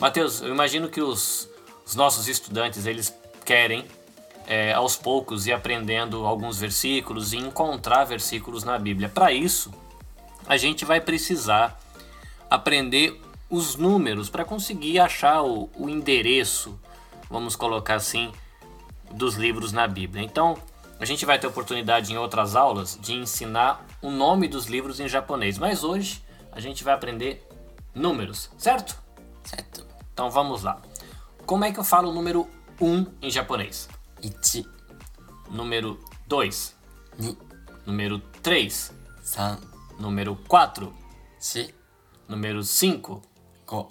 Matheus, 0.00 0.40
eu 0.40 0.48
imagino 0.48 0.88
que 0.88 1.00
os, 1.00 1.48
os 1.86 1.94
nossos 1.94 2.26
estudantes, 2.26 2.86
eles 2.86 3.14
querem 3.44 3.86
é, 4.46 4.72
aos 4.72 4.96
poucos 4.96 5.46
ir 5.46 5.52
aprendendo 5.52 6.26
alguns 6.26 6.58
versículos 6.58 7.32
e 7.32 7.36
encontrar 7.36 8.04
versículos 8.04 8.64
na 8.64 8.78
Bíblia. 8.78 9.08
Para 9.08 9.32
isso, 9.32 9.72
a 10.46 10.56
gente 10.56 10.84
vai 10.84 11.00
precisar 11.00 11.78
aprender 12.48 13.20
os 13.48 13.76
números 13.76 14.28
para 14.28 14.44
conseguir 14.44 14.98
achar 14.98 15.42
o, 15.42 15.68
o 15.74 15.88
endereço, 15.88 16.78
vamos 17.28 17.56
colocar 17.56 17.96
assim, 17.96 18.32
dos 19.10 19.34
livros 19.34 19.72
na 19.72 19.86
Bíblia. 19.86 20.22
Então, 20.22 20.56
a 21.00 21.04
gente 21.04 21.24
vai 21.24 21.38
ter 21.38 21.46
oportunidade 21.46 22.12
em 22.12 22.16
outras 22.16 22.54
aulas 22.54 22.98
de 23.00 23.14
ensinar 23.14 23.84
o 24.02 24.10
nome 24.10 24.46
dos 24.46 24.66
livros 24.66 25.00
em 25.00 25.08
japonês, 25.08 25.58
mas 25.58 25.82
hoje 25.82 26.22
a 26.52 26.60
gente 26.60 26.84
vai 26.84 26.94
aprender 26.94 27.46
números, 27.94 28.50
certo? 28.58 28.96
Certo. 29.42 29.86
Então 30.12 30.30
vamos 30.30 30.62
lá. 30.62 30.80
Como 31.46 31.64
é 31.64 31.72
que 31.72 31.80
eu 31.80 31.84
falo 31.84 32.10
o 32.10 32.12
número 32.12 32.46
1 32.80 32.86
um 32.86 33.06
em 33.22 33.30
japonês? 33.30 33.88
1 34.22 35.54
número 35.54 35.98
2 36.26 36.76
2 37.18 37.36
número 37.86 38.18
3 38.42 38.92
3 39.22 39.58
número 39.98 40.36
4 40.48 40.92
4 41.38 41.74
número 42.28 42.62
5 42.62 43.22
5 43.66 43.88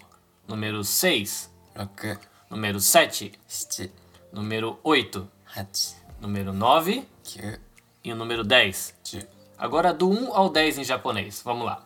número 0.47 0.83
6 0.83 1.49
6 1.75 2.19
número 2.49 2.79
7 2.79 3.31
7 3.47 3.91
número 4.31 4.79
8 4.83 5.27
8 5.55 5.95
número 6.21 6.53
9 6.53 7.07
9 7.23 7.59
e 8.03 8.11
o 8.11 8.15
número 8.15 8.43
10. 8.43 8.95
10 9.11 9.27
Agora 9.57 9.93
do 9.93 10.09
1 10.09 10.33
ao 10.33 10.49
10 10.49 10.79
em 10.79 10.83
japonês. 10.83 11.41
Vamos 11.43 11.65
lá. 11.65 11.83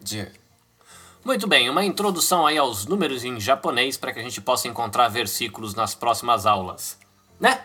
10 0.00 0.46
muito 1.26 1.48
bem, 1.48 1.68
uma 1.68 1.84
introdução 1.84 2.46
aí 2.46 2.56
aos 2.56 2.86
números 2.86 3.24
em 3.24 3.40
japonês 3.40 3.96
para 3.96 4.12
que 4.12 4.20
a 4.20 4.22
gente 4.22 4.40
possa 4.40 4.68
encontrar 4.68 5.08
versículos 5.08 5.74
nas 5.74 5.92
próximas 5.92 6.46
aulas, 6.46 6.96
né? 7.40 7.64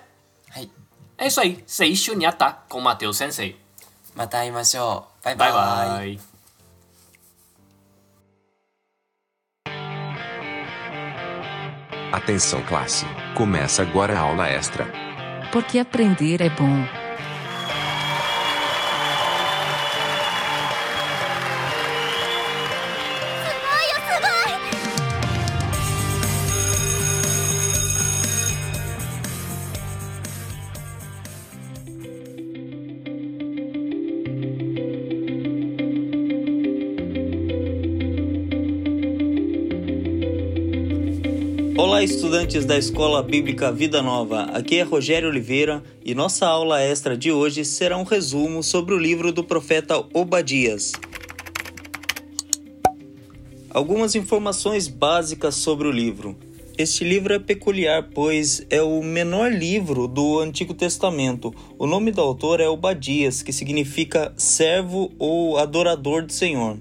Hai. 0.50 0.68
É 1.16 1.28
isso 1.28 1.40
aí, 1.40 1.64
Seishu 1.68 2.16
Nyata 2.16 2.58
com 2.68 2.82
Matheus 2.82 3.18
Sensei. 3.18 3.56
Mataimasho. 4.16 5.04
Bye 5.24 5.36
bye. 5.36 5.52
bye, 5.52 6.16
bye. 6.16 6.31
Atenção 12.12 12.62
classe, 12.64 13.05
começa 13.36 13.82
agora 13.82 14.18
a 14.18 14.20
aula 14.20 14.45
extra. 14.45 14.86
Porque 15.53 15.80
aprender 15.80 16.41
é 16.41 16.49
bom. 16.49 17.01
Olá, 42.02 42.06
estudantes 42.10 42.66
da 42.66 42.80
Escola 42.80 43.22
Bíblica 43.22 43.72
Vida 43.72 44.02
Nova. 44.02 44.45
Aqui 44.45 44.80
é 44.80 44.82
Rogério 44.82 45.30
Oliveira 45.30 45.84
e 46.04 46.16
nossa 46.16 46.47
aula 46.47 46.82
extra 46.82 47.16
de 47.16 47.32
hoje 47.32 47.64
será 47.64 47.95
um 47.95 48.02
resumo 48.02 48.64
sobre 48.64 48.95
o 48.95 48.97
livro 48.97 49.32
do 49.32 49.43
profeta 49.43 50.04
Obadias. 50.12 50.93
Algumas 53.70 54.16
informações 54.16 54.88
básicas 54.88 55.54
sobre 55.54 55.88
o 55.88 55.91
livro. 55.91 56.36
Este 56.76 57.04
livro 57.04 57.36
é 57.36 57.39
peculiar, 57.39 58.10
pois 58.12 58.66
é 58.72 58.82
o 58.82 59.04
menor 59.04 59.52
livro 59.52 60.08
do 60.08 60.39
Antigo 60.39 60.74
Testamento. 60.74 61.54
O 61.78 61.86
nome 61.86 62.12
do 62.12 62.20
autor 62.20 62.60
é 62.60 62.68
Obadias, 62.68 63.43
que 63.43 63.54
significa 63.54 64.34
servo 64.36 65.12
ou 65.20 65.60
adorador 65.60 66.26
do 66.26 66.34
Senhor. 66.34 66.80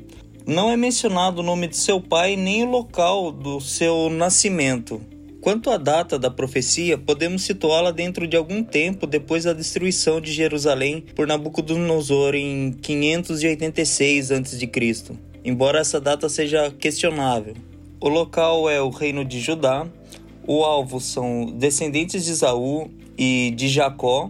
Não 0.51 0.69
é 0.69 0.77
mencionado 0.77 1.43
o 1.43 1.45
nome 1.45 1.69
de 1.69 1.77
seu 1.77 2.01
pai 2.01 2.35
nem 2.35 2.65
o 2.65 2.69
local 2.69 3.31
do 3.31 3.61
seu 3.61 4.11
nascimento. 4.11 5.01
Quanto 5.41 5.71
à 5.71 5.77
data 5.77 6.19
da 6.19 6.29
profecia, 6.29 6.99
podemos 6.99 7.43
situá-la 7.43 7.93
dentro 7.93 8.27
de 8.27 8.37
algum 8.37 8.65
tempo 8.65 9.07
depois 9.07 9.45
da 9.45 9.53
destruição 9.53 10.21
de 10.21 10.33
Jerusalém 10.33 11.03
por 11.15 11.25
Nabucodonosor 11.25 12.35
em 12.35 12.73
586 12.83 14.33
a.C., 14.33 15.15
embora 15.45 15.79
essa 15.79 16.01
data 16.01 16.29
seja 16.29 16.69
questionável. 16.73 17.55
O 18.01 18.09
local 18.09 18.69
é 18.69 18.83
o 18.83 18.91
reino 18.91 19.25
de 19.25 19.39
Judá, 19.39 19.87
o 20.49 20.65
alvo 20.65 21.01
são 21.01 21.47
descendentes 21.47 22.25
de 22.25 22.33
Esaú 22.33 22.91
e 23.17 23.53
de 23.55 23.69
Jacó, 23.69 24.29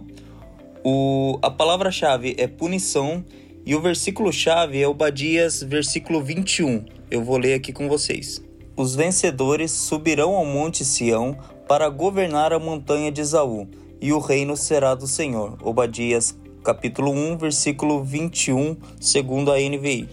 o, 0.83 1.39
a 1.41 1.49
palavra-chave 1.49 2.35
é 2.37 2.45
punição 2.45 3.25
e 3.65 3.75
o 3.75 3.81
versículo-chave 3.81 4.81
é 4.81 4.87
Obadias, 4.87 5.61
versículo 5.61 6.23
21. 6.23 6.85
Eu 7.09 7.23
vou 7.23 7.37
ler 7.37 7.53
aqui 7.53 7.71
com 7.71 7.87
vocês. 7.87 8.41
Os 8.75 8.95
vencedores 8.95 9.71
subirão 9.71 10.35
ao 10.35 10.45
monte 10.45 10.83
Sião 10.83 11.37
para 11.67 11.89
governar 11.89 12.53
a 12.53 12.59
montanha 12.59 13.11
de 13.11 13.21
Esaú, 13.21 13.67
e 14.01 14.11
o 14.11 14.19
reino 14.19 14.57
será 14.57 14.95
do 14.95 15.05
Senhor. 15.05 15.57
Obadias, 15.61 16.35
capítulo 16.63 17.11
1, 17.11 17.37
versículo 17.37 18.03
21, 18.03 18.75
segundo 18.99 19.51
a 19.51 19.57
NVI. 19.57 20.09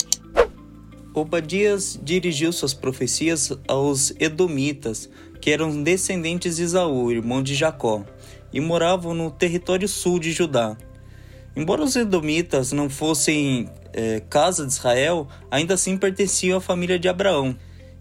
Obadias 1.14 1.98
dirigiu 2.02 2.52
suas 2.52 2.74
profecias 2.74 3.52
aos 3.66 4.12
Edomitas, 4.20 5.08
que 5.40 5.50
eram 5.50 5.82
descendentes 5.82 6.56
de 6.56 6.64
Esaú, 6.64 7.10
irmão 7.10 7.42
de 7.42 7.54
Jacó, 7.54 8.04
e 8.52 8.60
moravam 8.60 9.14
no 9.14 9.30
território 9.30 9.88
sul 9.88 10.18
de 10.18 10.32
Judá. 10.32 10.76
Embora 11.58 11.82
os 11.82 11.96
Edomitas 11.96 12.70
não 12.70 12.88
fossem 12.88 13.68
é, 13.92 14.22
casa 14.30 14.64
de 14.64 14.72
Israel, 14.72 15.26
ainda 15.50 15.74
assim 15.74 15.96
pertenciam 15.96 16.56
à 16.56 16.60
família 16.60 17.00
de 17.00 17.08
Abraão. 17.08 17.56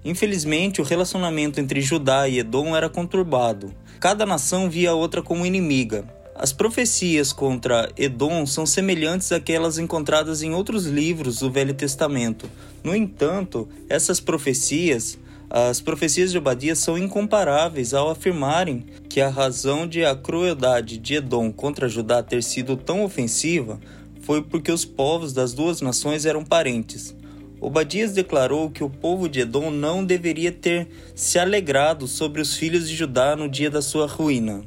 Infelizmente, 0.05 0.79
o 0.79 0.83
relacionamento 0.83 1.59
entre 1.59 1.81
Judá 1.81 2.27
e 2.27 2.37
Edom 2.37 2.75
era 2.75 2.87
conturbado. 2.87 3.73
Cada 3.99 4.27
nação 4.27 4.69
via 4.69 4.91
a 4.91 4.93
outra 4.93 5.23
como 5.23 5.43
inimiga. 5.43 6.05
As 6.35 6.53
profecias 6.53 7.33
contra 7.33 7.91
Edom 7.97 8.45
são 8.45 8.63
semelhantes 8.63 9.31
àquelas 9.31 9.79
encontradas 9.79 10.43
em 10.43 10.53
outros 10.53 10.85
livros 10.85 11.39
do 11.39 11.49
Velho 11.49 11.73
Testamento. 11.73 12.47
No 12.83 12.95
entanto, 12.95 13.67
essas 13.89 14.19
profecias, 14.19 15.17
as 15.49 15.79
profecias 15.79 16.31
de 16.31 16.37
Obadias, 16.37 16.79
são 16.79 16.97
incomparáveis 16.97 17.93
ao 17.93 18.09
afirmarem 18.09 18.85
que 19.09 19.21
a 19.21 19.29
razão 19.29 19.87
de 19.87 20.03
a 20.03 20.13
crueldade 20.13 20.97
de 20.97 21.15
Edom 21.15 21.51
contra 21.51 21.87
Judá 21.87 22.21
ter 22.21 22.43
sido 22.43 22.75
tão 22.75 23.03
ofensiva 23.03 23.79
foi 24.21 24.41
porque 24.41 24.71
os 24.71 24.83
povos 24.83 25.31
das 25.31 25.53
duas 25.53 25.79
nações 25.79 26.25
eram 26.25 26.43
parentes. 26.43 27.15
Obadias 27.61 28.11
declarou 28.11 28.69
que 28.69 28.83
o 28.83 28.89
povo 28.89 29.29
de 29.29 29.39
Edom 29.39 29.71
não 29.71 30.03
deveria 30.03 30.51
ter 30.51 30.89
se 31.15 31.39
alegrado 31.39 32.07
sobre 32.07 32.41
os 32.41 32.55
filhos 32.55 32.89
de 32.89 32.95
Judá 32.95 33.35
no 33.35 33.47
dia 33.49 33.71
da 33.71 33.81
sua 33.81 34.05
ruína. 34.05 34.63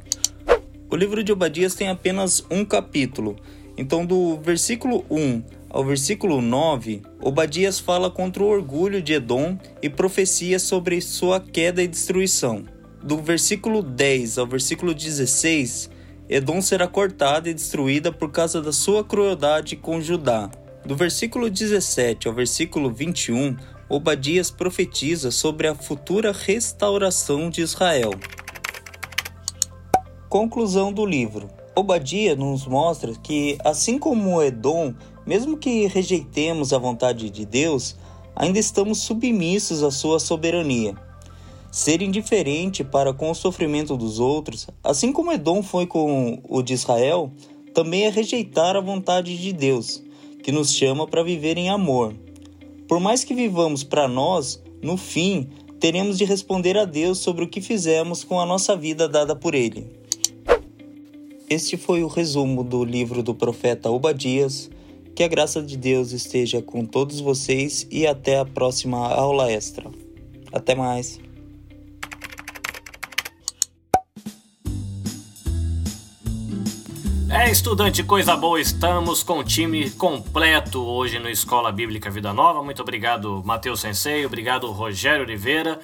O 0.91 0.97
livro 0.97 1.23
de 1.23 1.31
Obadias 1.31 1.75
tem 1.75 1.89
apenas 1.89 2.43
um 2.51 2.65
capítulo, 2.65 3.37
então 3.77 4.05
do 4.05 4.39
versículo 4.39 5.05
1 5.11 5.60
ao 5.71 5.85
versículo 5.85 6.43
9, 6.43 7.01
Obadias 7.23 7.79
fala 7.79 8.11
contra 8.11 8.43
o 8.43 8.49
orgulho 8.49 9.01
de 9.01 9.13
Edom 9.13 9.57
e 9.81 9.89
profecia 9.89 10.59
sobre 10.59 11.01
sua 11.01 11.39
queda 11.39 11.81
e 11.81 11.87
destruição. 11.87 12.65
Do 13.01 13.17
versículo 13.19 13.81
10 13.81 14.39
ao 14.39 14.47
versículo 14.47 14.93
16, 14.93 15.89
Edom 16.29 16.61
será 16.61 16.89
cortada 16.89 17.49
e 17.49 17.55
destruída 17.55 18.11
por 18.13 18.33
causa 18.33 18.61
da 18.61 18.73
sua 18.73 19.05
crueldade 19.05 19.77
com 19.77 20.01
Judá. 20.01 20.51
Do 20.85 20.97
versículo 20.97 21.49
17 21.49 22.27
ao 22.27 22.35
versículo 22.35 22.93
21, 22.93 23.57
Obadias 23.89 24.51
profetiza 24.51 25.31
sobre 25.31 25.69
a 25.69 25.75
futura 25.75 26.33
restauração 26.33 27.49
de 27.49 27.63
Israel. 27.63 28.11
Conclusão 30.29 30.93
do 30.93 31.07
livro. 31.07 31.49
Obadias 31.75 32.37
nos 32.37 32.67
mostra 32.67 33.13
que, 33.23 33.57
assim 33.65 33.99
como 33.99 34.43
Edom, 34.43 34.95
mesmo 35.27 35.57
que 35.57 35.87
rejeitemos 35.87 36.73
a 36.73 36.79
vontade 36.79 37.31
de 37.31 37.45
Deus, 37.45 37.97
ainda 38.35 38.59
estamos 38.59 38.99
submissos 38.99 39.83
à 39.83 39.91
sua 39.91 40.19
soberania. 40.19 40.95
Ser 41.71 42.03
indiferente 42.03 42.83
para 42.83 43.13
com 43.13 43.31
o 43.31 43.35
sofrimento 43.35 43.97
dos 43.97 44.19
outros, 44.19 44.67
assim 44.83 45.13
como 45.13 45.33
Edom 45.33 45.63
foi 45.63 45.87
com 45.87 46.41
o 46.49 46.63
de 46.63 46.75
Israel, 46.75 47.31
também 47.73 48.03
é 48.03 48.09
rejeitar 48.09 48.75
a 48.77 48.81
vontade 48.81 49.39
de 49.39 49.53
Deus, 49.53 50.03
que 50.43 50.51
nos 50.51 50.73
chama 50.73 51.07
para 51.07 51.23
viver 51.23 51.57
em 51.57 51.71
amor. 51.71 52.15
Por 52.89 52.99
mais 52.99 53.23
que 53.23 53.35
vivamos 53.35 53.85
para 53.85 54.09
nós, 54.09 54.61
no 54.83 54.97
fim, 54.97 55.49
teremos 55.79 56.19
de 56.19 56.25
responder 56.25 56.77
a 56.77 56.85
Deus 56.85 57.19
sobre 57.19 57.45
o 57.45 57.49
que 57.49 57.61
fizemos 57.61 58.25
com 58.25 58.41
a 58.41 58.47
nossa 58.47 58.75
vida 58.75 59.09
dada 59.09 59.37
por 59.37 59.55
Ele. 59.55 59.87
Este 61.49 61.77
foi 61.77 62.03
o 62.05 62.07
resumo 62.07 62.63
do 62.63 62.85
livro 62.85 63.23
do 63.23 63.35
profeta 63.35 63.91
Obadias. 63.91 64.71
Que 65.21 65.25
a 65.25 65.29
graça 65.29 65.63
de 65.63 65.77
Deus 65.77 66.13
esteja 66.13 66.63
com 66.63 66.87
todos 66.87 67.21
vocês 67.21 67.87
e 67.91 68.07
até 68.07 68.39
a 68.39 68.45
próxima 68.47 69.07
aula 69.07 69.53
extra. 69.53 69.91
Até 70.51 70.75
mais! 70.75 71.21
É, 77.29 77.51
estudante, 77.51 78.03
coisa 78.03 78.35
boa, 78.35 78.59
estamos 78.59 79.23
com 79.23 79.41
o 79.41 79.45
time 79.45 79.91
completo 79.91 80.81
hoje 80.81 81.19
no 81.19 81.29
Escola 81.29 81.71
Bíblica 81.71 82.11
Vida 82.11 82.33
Nova. 82.33 82.65
Muito 82.65 82.81
obrigado, 82.81 83.43
Matheus 83.45 83.81
Sensei, 83.81 84.25
obrigado, 84.25 84.73
Rogério 84.73 85.23
Oliveira, 85.23 85.79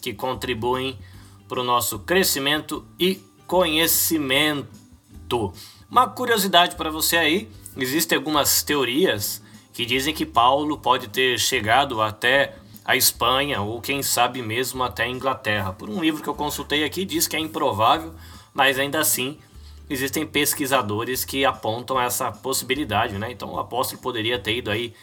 que 0.00 0.14
contribuem 0.14 0.98
para 1.46 1.60
o 1.60 1.62
nosso 1.62 1.98
crescimento 1.98 2.86
e 2.98 3.20
conhecimento. 3.46 5.52
Uma 5.90 6.08
curiosidade 6.08 6.74
para 6.74 6.90
você 6.90 7.18
aí: 7.18 7.50
existem 7.78 8.16
algumas 8.16 8.62
teorias 8.62 9.42
que 9.72 9.86
dizem 9.86 10.12
que 10.12 10.26
Paulo 10.26 10.76
pode 10.78 11.08
ter 11.08 11.38
chegado 11.38 12.02
até 12.02 12.56
a 12.84 12.96
Espanha 12.96 13.60
ou 13.60 13.80
quem 13.80 14.02
sabe 14.02 14.42
mesmo 14.42 14.82
até 14.82 15.04
a 15.04 15.08
Inglaterra. 15.08 15.72
Por 15.72 15.88
um 15.88 16.00
livro 16.00 16.22
que 16.22 16.28
eu 16.28 16.34
consultei 16.34 16.84
aqui, 16.84 17.04
diz 17.04 17.28
que 17.28 17.36
é 17.36 17.38
improvável, 17.38 18.14
mas 18.52 18.78
ainda 18.78 18.98
assim 18.98 19.38
existem 19.88 20.26
pesquisadores 20.26 21.24
que 21.24 21.44
apontam 21.44 22.00
essa 22.00 22.32
possibilidade, 22.32 23.18
né? 23.18 23.30
Então 23.30 23.52
o 23.52 23.58
apóstolo 23.58 24.02
poderia 24.02 24.38
ter 24.38 24.56
ido 24.56 24.70
aí 24.70 24.94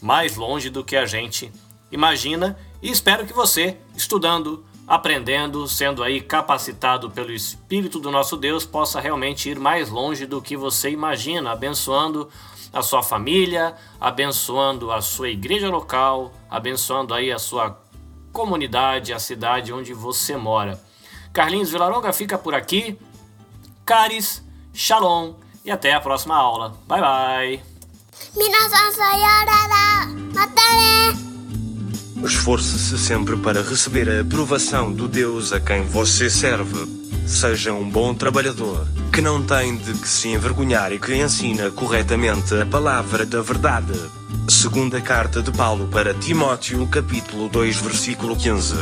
mais 0.00 0.36
longe 0.36 0.70
do 0.70 0.84
que 0.84 0.96
a 0.96 1.06
gente 1.06 1.52
imagina 1.90 2.58
e 2.82 2.90
espero 2.90 3.26
que 3.26 3.32
você, 3.32 3.76
estudando, 3.96 4.64
aprendendo, 4.88 5.68
sendo 5.68 6.02
aí 6.02 6.20
capacitado 6.20 7.10
pelo 7.10 7.30
Espírito 7.30 8.00
do 8.00 8.10
nosso 8.10 8.36
Deus, 8.36 8.64
possa 8.64 8.98
realmente 8.98 9.50
ir 9.50 9.58
mais 9.58 9.90
longe 9.90 10.24
do 10.24 10.40
que 10.40 10.56
você 10.56 10.88
imagina, 10.88 11.52
abençoando 11.52 12.30
a 12.72 12.80
sua 12.80 13.02
família, 13.02 13.74
abençoando 14.00 14.90
a 14.90 15.02
sua 15.02 15.28
igreja 15.28 15.68
local, 15.68 16.32
abençoando 16.50 17.12
aí 17.12 17.30
a 17.30 17.38
sua 17.38 17.78
comunidade, 18.32 19.12
a 19.12 19.18
cidade 19.18 19.72
onde 19.72 19.92
você 19.92 20.36
mora. 20.36 20.80
Carlinhos 21.32 21.70
Vilaronga 21.70 22.12
fica 22.12 22.38
por 22.38 22.54
aqui. 22.54 22.98
Caris, 23.84 24.42
Shalom 24.72 25.34
e 25.64 25.70
até 25.70 25.92
a 25.92 26.00
próxima 26.00 26.36
aula. 26.36 26.78
Bye 26.86 27.00
bye. 27.00 27.62
Esforce-se 32.24 32.98
sempre 32.98 33.36
para 33.36 33.62
receber 33.62 34.08
a 34.08 34.20
aprovação 34.20 34.92
do 34.92 35.06
Deus 35.06 35.52
a 35.52 35.60
quem 35.60 35.82
você 35.82 36.28
serve. 36.28 36.86
Seja 37.26 37.72
um 37.72 37.88
bom 37.88 38.14
trabalhador, 38.14 38.86
que 39.12 39.20
não 39.20 39.42
tem 39.42 39.76
de 39.76 39.92
que 39.94 40.08
se 40.08 40.28
envergonhar 40.28 40.92
e 40.92 40.98
que 40.98 41.14
ensina 41.14 41.70
corretamente 41.70 42.54
a 42.54 42.66
palavra 42.66 43.24
da 43.24 43.40
verdade. 43.40 43.92
Segunda 44.48 45.00
carta 45.00 45.42
de 45.42 45.52
Paulo 45.52 45.88
para 45.88 46.12
Timóteo, 46.14 46.86
capítulo 46.88 47.48
2, 47.48 47.76
versículo 47.76 48.34
15. 48.34 48.74